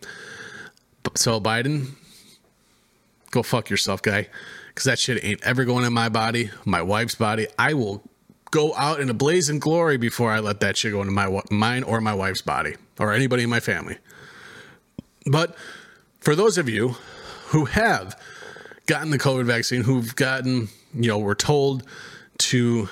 So 1.15 1.39
Biden, 1.39 1.91
go 3.31 3.43
fuck 3.43 3.69
yourself, 3.69 4.01
guy, 4.01 4.27
because 4.67 4.85
that 4.85 4.99
shit 4.99 5.23
ain't 5.23 5.43
ever 5.43 5.65
going 5.65 5.85
in 5.85 5.93
my 5.93 6.09
body, 6.09 6.51
my 6.65 6.81
wife's 6.81 7.15
body. 7.15 7.47
I 7.57 7.73
will 7.73 8.03
go 8.53 8.75
out 8.75 8.99
in 8.99 9.09
a 9.09 9.13
blaze 9.15 9.49
of 9.49 9.59
glory 9.59 9.97
before 9.97 10.31
I 10.31 10.39
let 10.39 10.59
that 10.59 10.77
shit 10.77 10.91
go 10.91 11.01
into 11.01 11.11
my 11.11 11.41
mine 11.49 11.81
or 11.81 11.99
my 11.99 12.13
wife's 12.13 12.43
body 12.43 12.75
or 12.99 13.11
anybody 13.11 13.43
in 13.43 13.49
my 13.49 13.59
family. 13.59 13.97
But 15.25 15.55
for 16.19 16.35
those 16.35 16.59
of 16.59 16.69
you 16.69 16.89
who 17.47 17.65
have 17.65 18.15
gotten 18.85 19.09
the 19.09 19.17
COVID 19.17 19.45
vaccine, 19.45 19.81
who've 19.81 20.15
gotten, 20.15 20.69
you 20.93 21.07
know, 21.07 21.17
were 21.17 21.33
told 21.33 21.83
to 22.37 22.89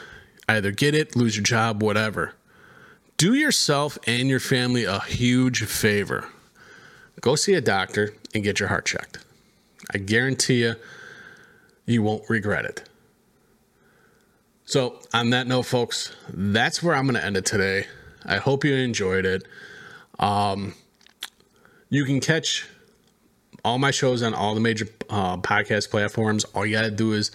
either 0.50 0.72
get 0.72 0.96
it, 0.96 1.16
lose 1.16 1.36
your 1.36 1.44
job, 1.44 1.84
whatever 1.84 2.34
do 3.22 3.36
yourself 3.36 4.00
and 4.08 4.28
your 4.28 4.40
family 4.40 4.84
a 4.84 5.00
huge 5.02 5.64
favor. 5.66 6.28
Go 7.20 7.36
see 7.36 7.54
a 7.54 7.62
doctor 7.62 8.16
and 8.34 8.44
get 8.44 8.60
your 8.60 8.70
heart 8.70 8.88
checked. 8.88 9.20
I 9.94 10.00
guarantee 10.00 10.64
you, 10.64 10.74
you 11.86 12.02
won't 12.02 12.28
regret 12.32 12.66
it. 12.66 12.90
So, 14.72 15.02
on 15.14 15.32
that 15.32 15.48
note, 15.48 15.64
folks, 15.64 16.16
that's 16.30 16.82
where 16.82 16.96
I'm 16.96 17.04
going 17.04 17.20
to 17.20 17.26
end 17.26 17.36
it 17.36 17.46
today. 17.46 17.88
I 18.26 18.38
hope 18.38 18.64
you 18.64 18.74
enjoyed 18.74 19.26
it. 19.26 19.44
Um, 20.18 20.76
you 21.90 22.06
can 22.06 22.22
catch 22.22 22.70
all 23.66 23.80
my 23.80 23.92
shows 23.92 24.24
on 24.24 24.34
all 24.34 24.56
the 24.56 24.62
major 24.62 24.88
uh, 25.10 25.36
podcast 25.36 25.90
platforms. 25.90 26.46
All 26.56 26.66
you 26.66 26.72
got 26.72 26.84
to 26.84 26.92
do 26.92 27.12
is 27.12 27.32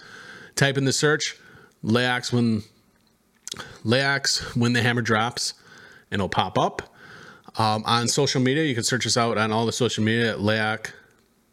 type 0.55 0.79
in 0.79 0.85
the 0.85 0.91
search 0.91 1.37
Laoch's 1.83 2.33
when 2.33 2.63
Laoch's 3.83 4.39
when 4.55 4.73
the 4.73 4.81
hammer 4.81 5.03
drops 5.03 5.53
and 6.09 6.19
it'll 6.19 6.29
pop 6.29 6.57
up. 6.57 6.91
Um, 7.59 7.83
on 7.85 8.07
social 8.07 8.41
media, 8.41 8.63
you 8.63 8.73
can 8.73 8.83
search 8.83 9.05
us 9.05 9.15
out 9.15 9.37
on 9.37 9.51
all 9.51 9.67
the 9.67 9.71
social 9.71 10.03
media 10.03 10.35
at. 10.35 10.91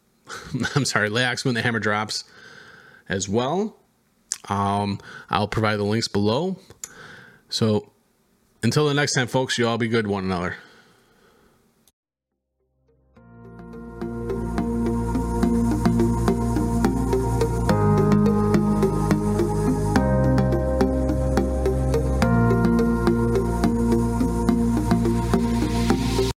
I'm 0.75 0.85
sorry, 0.85 1.09
Laoch's 1.09 1.45
when 1.45 1.53
the 1.53 1.61
hammer 1.61 1.77
drops 1.77 2.23
as 3.07 3.29
well. 3.29 3.77
Um, 4.49 4.99
I'll 5.29 5.47
provide 5.47 5.77
the 5.77 5.83
links 5.83 6.07
below. 6.07 6.57
So 7.49 7.91
until 8.63 8.87
the 8.87 8.93
next 8.93 9.13
time, 9.13 9.27
folks, 9.27 9.57
you 9.57 9.67
all 9.67 9.77
be 9.77 9.87
good 9.87 10.07
one 10.07 10.23
another. 10.23 10.57